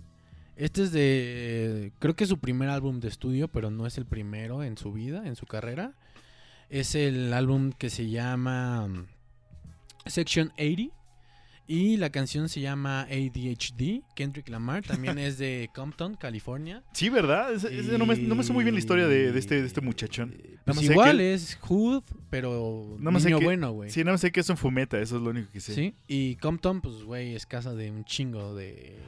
[0.57, 1.92] Este es de.
[1.99, 4.90] Creo que es su primer álbum de estudio, pero no es el primero en su
[4.90, 5.92] vida, en su carrera.
[6.70, 9.07] Es el álbum que se llama mm,
[10.07, 10.95] Section 80.
[11.66, 14.02] Y la canción se llama ADHD.
[14.14, 16.82] Kendrick Lamar también es de Compton, California.
[16.92, 17.48] Sí, ¿verdad?
[17.98, 20.30] No, me, no me sé muy bien la historia de, de este, de este muchachón.
[20.36, 23.72] Nada Pues más sé que igual es Hood, pero nada más sé niño que- bueno,
[23.72, 23.88] güey.
[23.90, 25.74] Sí, nada más sé que es un fumeta, eso es lo único que sé.
[25.74, 28.98] Sí, y Compton, pues, güey, es casa de un chingo de...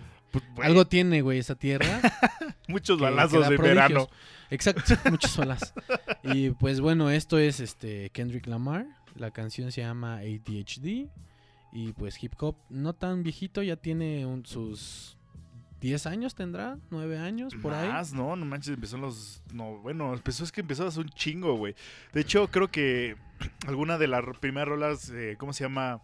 [0.55, 0.67] güey.
[0.67, 2.01] Algo tiene, güey, esa tierra.
[2.69, 3.89] Muchos que- balazos de prodigios.
[3.89, 4.09] verano.
[4.49, 5.73] Exacto, muchos balazos.
[6.23, 8.87] Y pues bueno, esto es este Kendrick Lamar.
[9.17, 11.09] La canción se llama ADHD.
[11.79, 15.19] Y pues hip hop, no tan viejito, ya tiene un- sus
[15.83, 17.87] 10 años, tendrá, 9 años, por ahí.
[17.89, 19.43] Más, no, no manches, empezó en los...
[19.53, 21.75] No, bueno, empezó, es que empezó hace un chingo, güey.
[22.15, 23.17] De hecho, creo que
[23.67, 26.01] alguna de las primeras rolas, eh, ¿cómo se llama?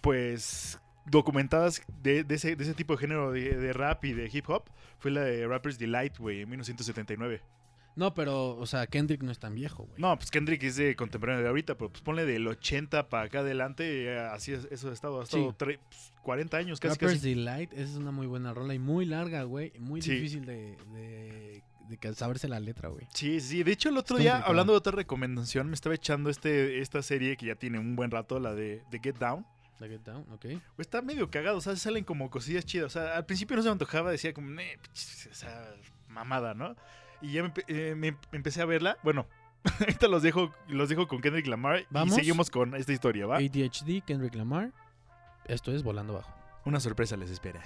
[0.00, 4.28] Pues documentadas de, de ese, de ese tipo de género de, de rap y de
[4.32, 4.64] hip hop
[4.98, 7.40] fue la de Rapper's Delight, güey, en 1979.
[7.98, 10.00] No, pero, o sea, Kendrick no es tan viejo, güey.
[10.00, 13.40] No, pues Kendrick es de contemporáneo de ahorita, pero pues ponle del 80 para acá
[13.40, 15.56] adelante, eh, así es, eso ha estado, ha estado Sí.
[15.58, 16.94] tre- pues, 40 años casi.
[16.94, 17.34] Rapper's casi.
[17.34, 19.72] Delight esa es una muy buena rola y muy larga, güey.
[19.80, 20.12] Muy Sí.
[20.12, 23.06] difícil de, de, de saberse la letra, güey.
[23.14, 23.64] Sí, sí.
[23.64, 27.02] De hecho, el otro Es día, hablando de otra recomendación, me estaba echando este, esta
[27.02, 29.44] serie que ya tiene un buen rato, la de, de Get Down.
[29.80, 30.42] The Get Down, ok.
[30.76, 32.86] Pues Está medio cagado, o sea, salen como cosillas chidas.
[32.86, 35.72] O sea, al principio no se me antojaba, decía como, "Nee, pinches, esa
[36.08, 36.76] mamada, ¿no?
[37.20, 38.96] Y ya me, eh, me- me empecé a verla.
[39.02, 39.26] Bueno,
[39.80, 42.14] ahorita los dejo, los dejo con Kendrick Lamar Vamos.
[42.14, 43.36] y seguimos con esta historia, ¿va?
[43.38, 44.72] ADHD, Kendrick Lamar.
[45.46, 46.32] Esto es Volando Bajo.
[46.64, 47.62] Una sorpresa les espera.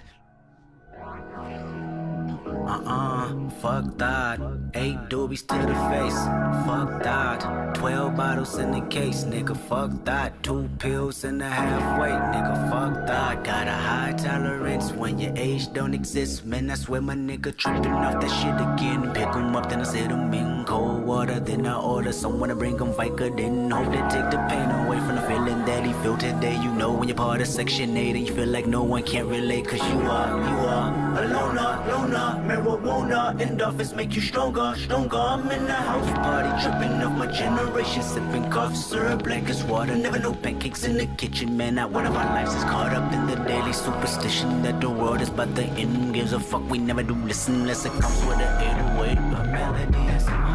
[2.66, 4.40] Uh-uh, fuck that.
[4.74, 6.20] Eight doobies to the face,
[6.64, 7.74] fuck that.
[7.74, 10.42] Twelve bottles in the case, nigga, fuck that.
[10.42, 13.44] Two pills and a half weight, nigga, fuck that.
[13.44, 16.70] Got a high tolerance when your age don't exist, man.
[16.70, 19.12] I swear my nigga tripping off that shit again.
[19.12, 21.40] Pick 'em up, then I sit 'em in cold water.
[21.40, 23.72] Then I order someone to bring 'em Vicodin.
[23.72, 26.56] Hope they take the pain away from the feeling that he felt today.
[26.56, 29.28] You know when you're part of Section 8 and you feel like no one can
[29.28, 30.88] relate, cause you are, you are
[31.20, 32.51] a loner, loner.
[32.52, 35.16] Marijuana endorphins make you stronger, stronger.
[35.16, 39.96] I'm in the house party, tripping off my generation, sipping cough syrup like it's water.
[39.96, 41.76] Never know pancakes in the kitchen, man.
[41.76, 45.22] Not one of our lives is caught up in the daily superstition that the world
[45.22, 46.12] is about the end.
[46.12, 48.62] Gives a fuck, we never do listen unless it comes with an
[48.98, 49.16] 808.
[49.16, 50.51] A melody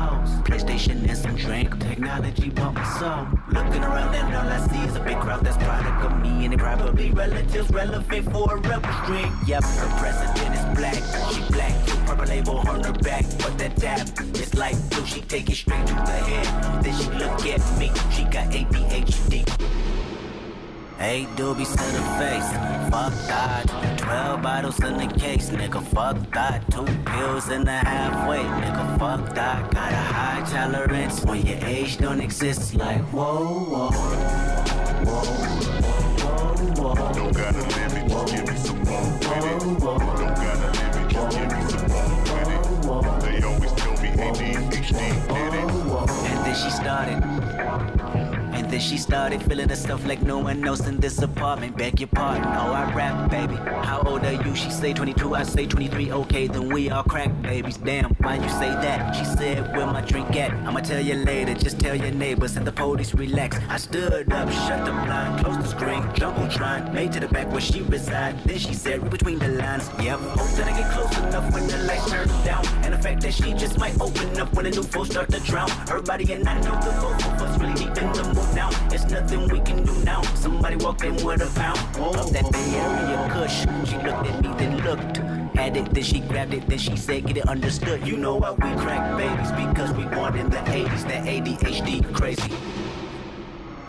[0.48, 1.78] PlayStation and some drink.
[1.80, 3.28] Technology bought my soul.
[3.52, 6.54] Looking around and all I see is a big crowd that's product of me and
[6.54, 9.32] they probably relatives relevant for a rebel string.
[9.45, 11.76] Yep, her president is black, she black.
[12.08, 15.06] Purple label on her back, but that dab is like blue.
[15.06, 16.84] She take it straight to the head.
[16.84, 19.43] Then she look at me, she got ADHD.
[21.00, 22.50] Eight doobies to the face,
[22.89, 23.97] fuck that.
[24.08, 26.64] Twelve bottles in the case, nigga, fuck that.
[26.72, 29.70] Two pills in the halfway, nigga, fuck that.
[29.74, 32.74] Got a high tolerance when your age don't exist.
[32.76, 34.08] Like whoa, whoa, whoa,
[35.03, 35.26] whoa,
[36.80, 37.12] whoa.
[37.12, 39.60] Don't gotta limit, just give me some more with it.
[39.60, 43.41] Don't gotta limit, just give me some more with it.
[43.41, 45.68] They always tell me ADHD did it.
[46.32, 47.97] And then she started.
[48.70, 51.78] Then she started feeling herself like no one else in this apartment.
[51.78, 53.55] Beg your pardon, oh I rap, baby.
[53.55, 54.55] How old are you?
[54.55, 56.11] She say 22, I say 23.
[56.11, 57.78] Okay, then we all crack babies.
[57.78, 59.15] Damn, why you say that?
[59.15, 60.51] She said, where my drink at?
[60.68, 61.53] I'ma tell you later.
[61.53, 63.57] Just tell your neighbors and the police relax.
[63.70, 67.61] I stood up, shut the blind, closed the screen, jumbotron, made to the back where
[67.61, 68.43] she reside.
[68.43, 69.89] Then she said, read between the lines.
[70.01, 72.65] Yep, oh, hope that I get close enough when the lights turn down.
[72.84, 75.39] And the fact that she just might open up when the new folks start to
[75.39, 75.70] drown.
[75.88, 78.70] Her body and I know the both of us really deep in the mood now.
[78.91, 80.22] It's nothing we can do now.
[80.34, 81.80] Somebody walked in with a pound
[82.18, 83.60] of that Bay Area Kush.
[83.88, 85.18] She looked at me, then looked.
[85.55, 88.05] Had it, then she grabbed it, then she said, get it understood.
[88.08, 89.51] You know why we crack babies?
[89.51, 92.51] Because we born in the 80s, that ADHD crazy.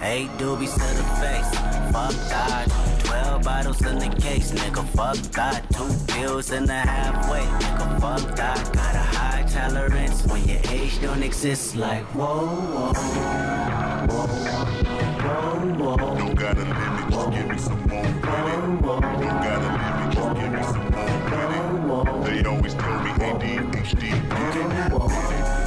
[0.01, 1.51] Eight doobies to the face,
[1.93, 2.67] fuck that.
[3.05, 5.69] Twelve bottles in the case, nigga, fuck that.
[5.73, 8.73] Two pills in the halfway, nigga, fuck that.
[8.73, 11.75] Got a high tolerance when your age don't exist.
[11.75, 12.93] Like whoa, whoa,
[14.07, 14.27] whoa,
[15.77, 16.17] whoa, whoa.
[16.17, 18.83] Don't gotta limit, just give me some more credit.
[18.83, 19.01] Don't
[19.43, 22.25] gotta limit, just give me some more credit.
[22.25, 24.03] They always tell me ADHD.
[24.05, 24.19] You
[24.53, 25.58] can have it,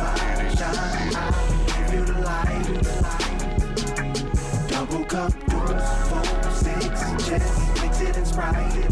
[4.92, 8.86] Double cup, deuce, four, six, chest, mix it in Sprite.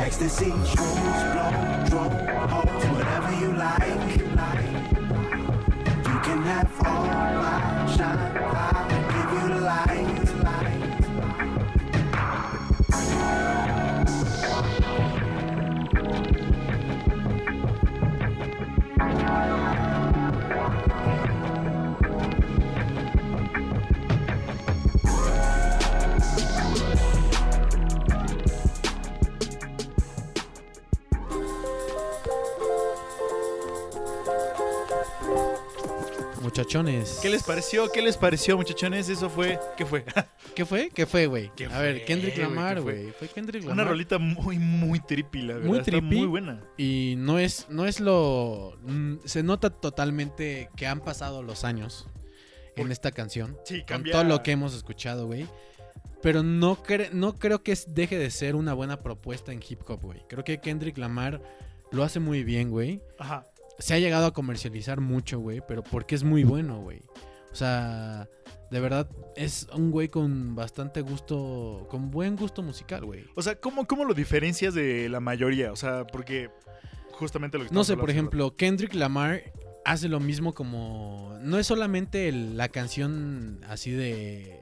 [0.00, 4.09] Ecstasy, shrooms, blow, drone, hoes, whatever you like.
[36.54, 37.20] Muchachones.
[37.22, 37.92] ¿Qué les pareció?
[37.92, 39.08] ¿Qué les pareció, muchachones?
[39.08, 39.56] Eso fue.
[39.76, 40.04] ¿Qué fue?
[40.56, 40.88] ¿Qué fue?
[40.92, 41.48] ¿Qué fue, güey?
[41.54, 42.36] ¿Qué A ver, Kendrick?
[42.38, 43.12] Lamar, güey.
[43.12, 43.88] Fue Kendrick Una Lamar.
[43.92, 45.68] rolita muy, muy trippy, la verdad.
[45.68, 46.16] muy Está trippy.
[46.16, 46.60] muy buena.
[46.76, 48.76] Y no es, no es lo.
[48.82, 52.08] mm, Se nota totalmente que han pasado los años
[52.74, 53.56] en esta canción.
[53.64, 55.46] Sí, Con cambia- todo lo que hemos escuchado, güey.
[56.20, 60.00] Pero no, cre- no creo que deje de ser una buena propuesta en hip hop,
[60.02, 60.20] güey.
[60.28, 61.40] Creo que Kendrick Lamar
[61.92, 63.00] lo hace muy bien, güey.
[63.20, 63.44] Ajá.
[63.80, 67.00] Se ha llegado a comercializar mucho, güey, pero porque es muy bueno, güey.
[67.50, 68.28] O sea,
[68.70, 73.24] de verdad es un güey con bastante gusto, con buen gusto musical, güey.
[73.34, 75.72] O sea, ¿cómo, ¿cómo lo diferencias de la mayoría?
[75.72, 76.50] O sea, porque
[77.12, 79.42] justamente lo que No sé, por ejemplo, Kendrick Lamar
[79.84, 81.36] hace lo mismo como...
[81.40, 84.60] No es solamente el- la canción así de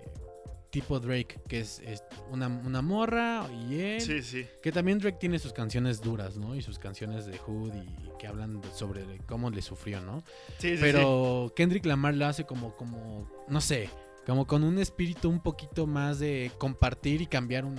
[0.70, 4.00] tipo Drake, que es, es una, una morra y él.
[4.00, 4.46] Sí, sí.
[4.62, 6.54] Que también Drake tiene sus canciones duras, ¿no?
[6.54, 10.22] Y sus canciones de Hood y que hablan de- sobre cómo le sufrió, ¿no?
[10.58, 13.88] Sí, sí, Pero Kendrick Lamar lo hace como, como, no sé,
[14.26, 17.76] como con un espíritu un poquito más de compartir y cambiar un...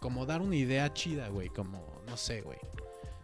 [0.00, 2.58] Como dar una idea chida, güey, como, no sé, güey.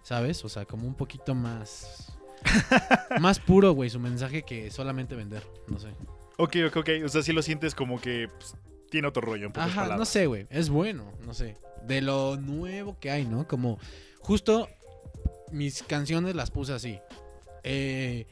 [0.02, 0.44] ¿Sabes?
[0.44, 2.18] O sea, como un poquito más...
[3.20, 5.88] más puro, güey, su mensaje que solamente vender, no sé.
[6.36, 6.88] Ok, ok, ok.
[7.04, 8.56] O sea, sí lo sientes como que pues,
[8.90, 10.46] tiene otro rollo, en pocas Ajá, no sé, güey.
[10.50, 11.56] Es bueno, no sé.
[11.86, 13.46] De lo nuevo que hay, ¿no?
[13.46, 13.78] Como
[14.18, 14.68] justo
[15.54, 16.98] mis canciones las puse así.
[17.62, 18.26] Eh,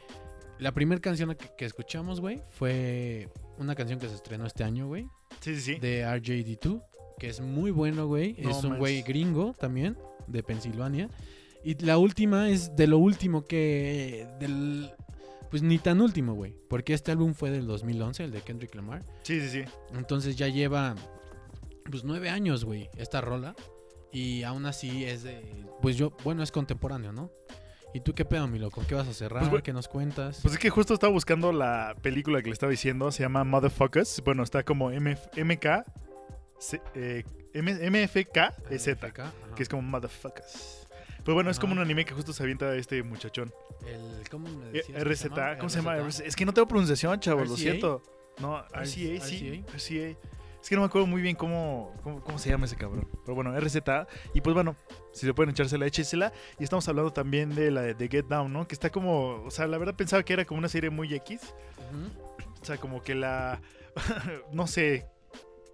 [0.58, 4.86] la primera canción que, que escuchamos, güey, fue una canción que se estrenó este año,
[4.88, 5.06] güey.
[5.40, 5.74] Sí, sí, sí.
[5.76, 6.82] De RJD2,
[7.18, 8.36] que es muy bueno, güey.
[8.38, 9.96] No es un güey gringo también,
[10.26, 11.08] de Pensilvania.
[11.64, 14.26] Y la última es de lo último que...
[14.40, 14.90] Del,
[15.50, 16.56] pues ni tan último, güey.
[16.68, 19.04] Porque este álbum fue del 2011, el de Kendrick Lamar.
[19.22, 19.64] Sí, sí, sí.
[19.94, 20.96] Entonces ya lleva
[21.90, 23.54] pues nueve años, güey, esta rola.
[24.12, 25.40] Y aún así es de.
[25.80, 27.30] Pues yo, bueno, es contemporáneo, ¿no?
[27.94, 28.70] ¿Y tú qué pedo, Milo?
[28.70, 29.40] ¿Con qué vas a cerrar?
[29.40, 30.38] Pues, bueno, ¿Qué nos cuentas?
[30.42, 34.22] Pues es que justo estaba buscando la película que le estaba diciendo, se llama Motherfuckers.
[34.24, 35.84] Bueno, está como MF MK,
[36.58, 39.12] C- eh, M- MFK Z,
[39.54, 40.88] que es como Motherfuckers.
[41.24, 43.52] Pues bueno, es como un anime que justo se avienta este muchachón.
[43.86, 45.28] El, ¿Cómo me Eh, decías RZ?
[45.58, 45.98] ¿cómo se llama?
[45.98, 48.02] Es que no tengo pronunciación, chavos, lo siento.
[48.40, 50.18] No, RCA, sí, RCA.
[50.62, 53.08] Es que no me acuerdo muy bien cómo, cómo, cómo se llama ese cabrón.
[53.24, 53.78] Pero bueno, RZ.
[54.32, 54.76] Y pues bueno,
[55.12, 56.32] si se pueden echársela, échesela.
[56.60, 58.68] Y estamos hablando también de la de, Get Down, ¿no?
[58.68, 59.42] Que está como.
[59.44, 61.52] O sea, la verdad pensaba que era como una serie muy X.
[62.60, 63.60] O sea, como que la.
[64.52, 65.06] no sé.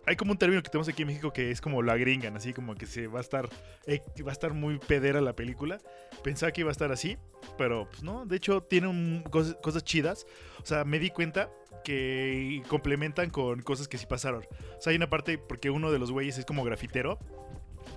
[0.07, 2.55] Hay como un término que tenemos aquí en México que es como la gringan, así
[2.55, 3.47] como que se va a estar.
[3.86, 5.76] eh, va a estar muy pedera la película.
[6.24, 7.18] Pensaba que iba a estar así,
[7.59, 8.24] pero pues no.
[8.24, 10.24] De hecho, tiene un- cosas, cosas chidas.
[10.62, 11.51] O sea, me di cuenta
[11.85, 14.45] que complementan con cosas que sí pasaron.
[14.79, 17.18] O sea, hay una parte porque uno de los güeyes es como grafitero.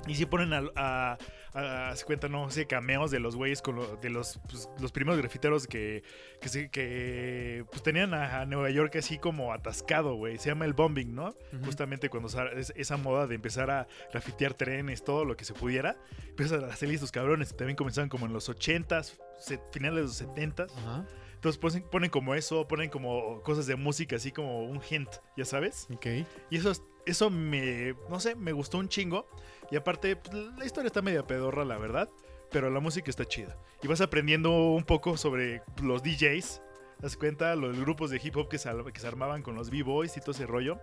[0.08, 1.18] Y sí ponen a, a,
[1.54, 4.68] a- a- se cuenta, no sé, cameos de los güeyes con lo- de los, pues,
[4.80, 6.02] los primeros grafiteros que,
[6.42, 10.38] que, se- que pues, tenían a, Nueva York así como atascado, güey.
[10.40, 11.36] Se llama el bombing, ¿no?
[11.54, 11.66] Ujú.
[11.66, 15.98] Justamente cuando es- esa moda de empezar a grafitear trenes, todo lo que se pudiera.
[16.30, 20.02] Empiezan a salir estos cabrones que también comenzaron como en los 80s, se- finales de
[20.04, 20.72] los 70s.
[20.78, 21.06] Ajá.
[21.42, 25.44] Entonces ponen, ponen como eso, ponen como cosas de música, así como un hint, ¿ya
[25.44, 25.88] sabes?
[25.92, 26.06] Ok.
[26.52, 29.28] Y eso, es- eso me, no sé, me gustó un chingo.
[29.72, 32.12] Y aparte, pues, la historia está media pedorra, la verdad.
[32.52, 33.58] Pero la música está chida.
[33.82, 36.62] Y vas aprendiendo un poco sobre los DJs.
[36.98, 37.56] ¿Te das cuenta?
[37.56, 40.32] Los grupos de hip hop que se, que se armaban con los B-Boys y todo
[40.34, 40.80] ese rollo.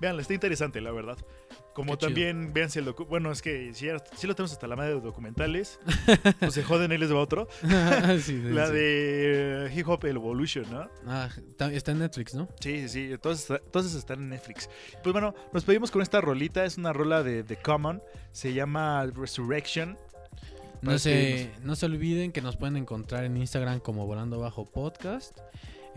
[0.00, 1.16] Vean, está interesante, la verdad.
[1.74, 4.76] Como Qué también, véanse el Bueno, es que si, ya- si lo tenemos hasta la
[4.76, 5.78] madre de documentales,
[6.40, 7.48] pues se joden, ahí les va otro.
[8.20, 8.72] Sí, la sí.
[8.72, 10.88] de Hip Hop Evolution, ¿no?
[11.06, 11.28] Ah,
[11.70, 12.48] está en Netflix, ¿no?
[12.60, 13.12] Sí, sí, sí.
[13.12, 14.70] Entonces están en Netflix.
[15.02, 16.64] Pues bueno, nos pedimos con esta rolita.
[16.64, 18.02] Es una rola de The Common.
[18.32, 19.98] Se llama Resurrection.
[20.82, 25.36] No se, no se olviden que nos pueden encontrar en Instagram como Volando Bajo Podcast.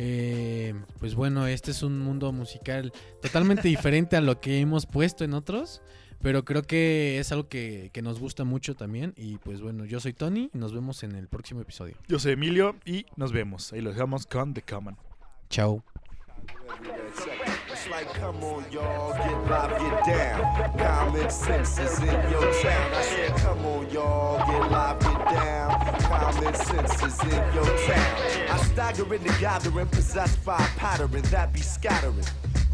[0.01, 5.25] Eh, pues bueno, este es un mundo musical totalmente diferente a lo que hemos puesto
[5.25, 5.81] en otros.
[6.21, 9.13] Pero creo que es algo que, que nos gusta mucho también.
[9.15, 11.95] Y pues bueno, yo soy Tony y nos vemos en el próximo episodio.
[12.07, 13.71] Yo soy Emilio y nos vemos.
[13.73, 14.97] Ahí lo dejamos con The Common.
[15.49, 15.83] Chao.
[17.71, 20.77] It's like, come on, y'all, get live, get down.
[20.77, 22.93] Common sense is in your town.
[22.93, 25.68] I said, come on, y'all, get live, get down.
[26.19, 28.49] Common sense is in your town.
[28.49, 32.25] I stagger in the gathering, possessed by a pattern that be scattering.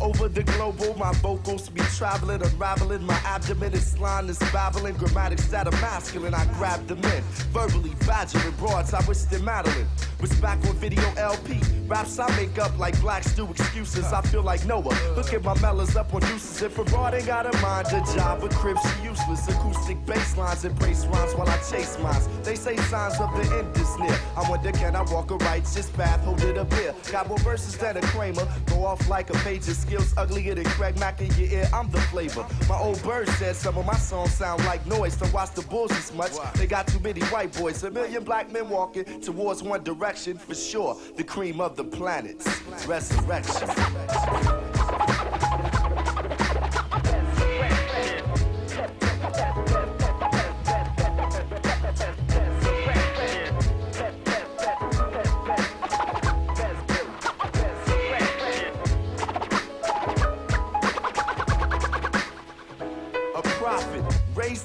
[0.01, 3.05] Over the global, my vocals be traveling, unraveling.
[3.05, 4.95] My abdomen is line is babbling.
[4.95, 7.23] Grammatics that are masculine, I grab them in.
[7.53, 9.87] Verbally badgering broads, I wish them Madeline.
[10.19, 11.61] Was back on video LP.
[11.87, 14.11] Raps I make up like blacks do excuses.
[14.11, 14.97] I feel like Noah.
[15.15, 16.61] Look at my mellas up on deuces.
[16.61, 19.47] If a broad ain't got a mind, a job, a crib, she useless.
[19.47, 22.27] Acoustic bass lines and brace rhymes while I chase mines.
[22.43, 24.19] They say signs of the end is near.
[24.35, 26.21] I wonder, can I walk a righteous path?
[26.25, 26.93] Hold it up here.
[27.11, 28.47] Got more verses than a Kramer.
[28.65, 31.69] Go off like a page of skills uglier than Craig Mack in your ear.
[31.73, 32.45] I'm the flavor.
[32.67, 35.15] My old bird said some of my songs sound like noise.
[35.15, 36.31] Don't watch the bulls as much.
[36.55, 37.83] They got too many white boys.
[37.83, 40.97] A million black men walking towards one direction for sure.
[41.15, 42.47] The cream of the planets.
[42.87, 43.69] Resurrection.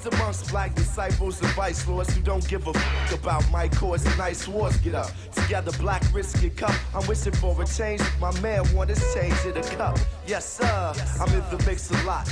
[0.05, 4.17] Amongst black disciples and vice lords who don't give a fuck about my cause and
[4.17, 8.31] nice wars get up together black risk and cup i'm wishing for a change my
[8.41, 9.97] man want his change in a cup
[10.27, 12.27] yes sir i'm in the mix a lot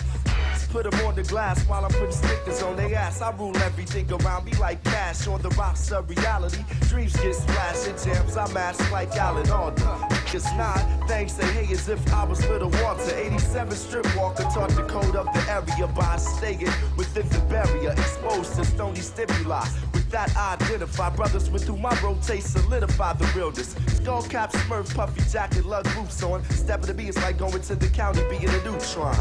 [0.72, 3.22] Put them on the glass while I'm putting stickers on their ass.
[3.22, 6.63] I rule everything around me like cash on the rocks of reality.
[6.82, 8.38] Dreams get splashed in jams.
[8.38, 10.18] I mash like Alan Alda.
[10.32, 10.77] It's not
[11.07, 13.15] things to hate as if I was little Walter.
[13.15, 18.53] 87 strip walker taught the code of the area by staying within the barrier, exposed
[18.55, 19.65] to stony stimuli.
[19.91, 23.75] With that, I identify brothers with whom I rotate, solidify the realness.
[23.95, 26.43] Skull cap, smurf, puffy jacket, lug boots on.
[26.51, 29.15] Stepping to me is like going to the county, being a neutron.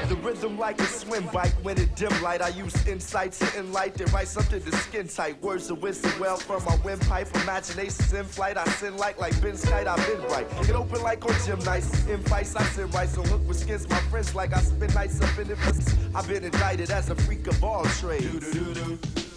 [0.00, 2.42] Ride the rhythm like a swim bike when it dim light.
[2.42, 5.40] I use insight to enlighten, write something to skin tight.
[5.42, 7.34] Words of wisdom well from my windpipe.
[7.42, 8.56] Imaginations in flight.
[8.56, 9.86] I sin like like Ben's kite.
[9.86, 10.48] I've been right.
[10.66, 12.06] Get open like on gym nights.
[12.06, 13.08] In fights, I sit right.
[13.08, 13.88] So look with skins.
[13.88, 15.58] My friends like I spend nights up in it.
[16.14, 19.29] I've been indicted as a freak of all trades.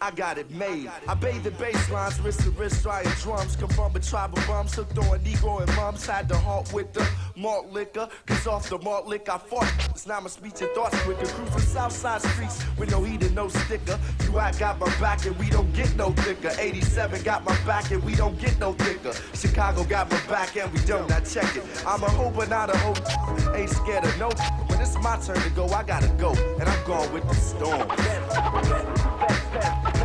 [0.00, 0.90] I got it made.
[1.06, 3.54] I bathe the bass lines, wrist to wrist, drying drums.
[3.54, 6.04] Come from a tribe of bums, hooked on Negro and mums.
[6.04, 8.08] Had to halt with the malt liquor.
[8.26, 9.72] Cause off the malt liquor, I fought.
[9.90, 11.26] It's not my speech and thoughts quicker.
[11.26, 13.98] Cruising Southside streets with no heat and no sticker.
[14.24, 16.50] You I got my back and we don't get no thicker.
[16.58, 19.12] 87 got my back and we don't get no thicker.
[19.34, 21.08] Chicago got my back and we don't.
[21.08, 21.62] Now check it.
[21.86, 23.54] I'm a hoe but not a hoe.
[23.54, 24.30] Ain't scared of no.
[24.66, 26.32] When it's my turn to go, I gotta go.
[26.58, 29.35] And I'm going with the storm.
[29.56, 29.95] Yeah.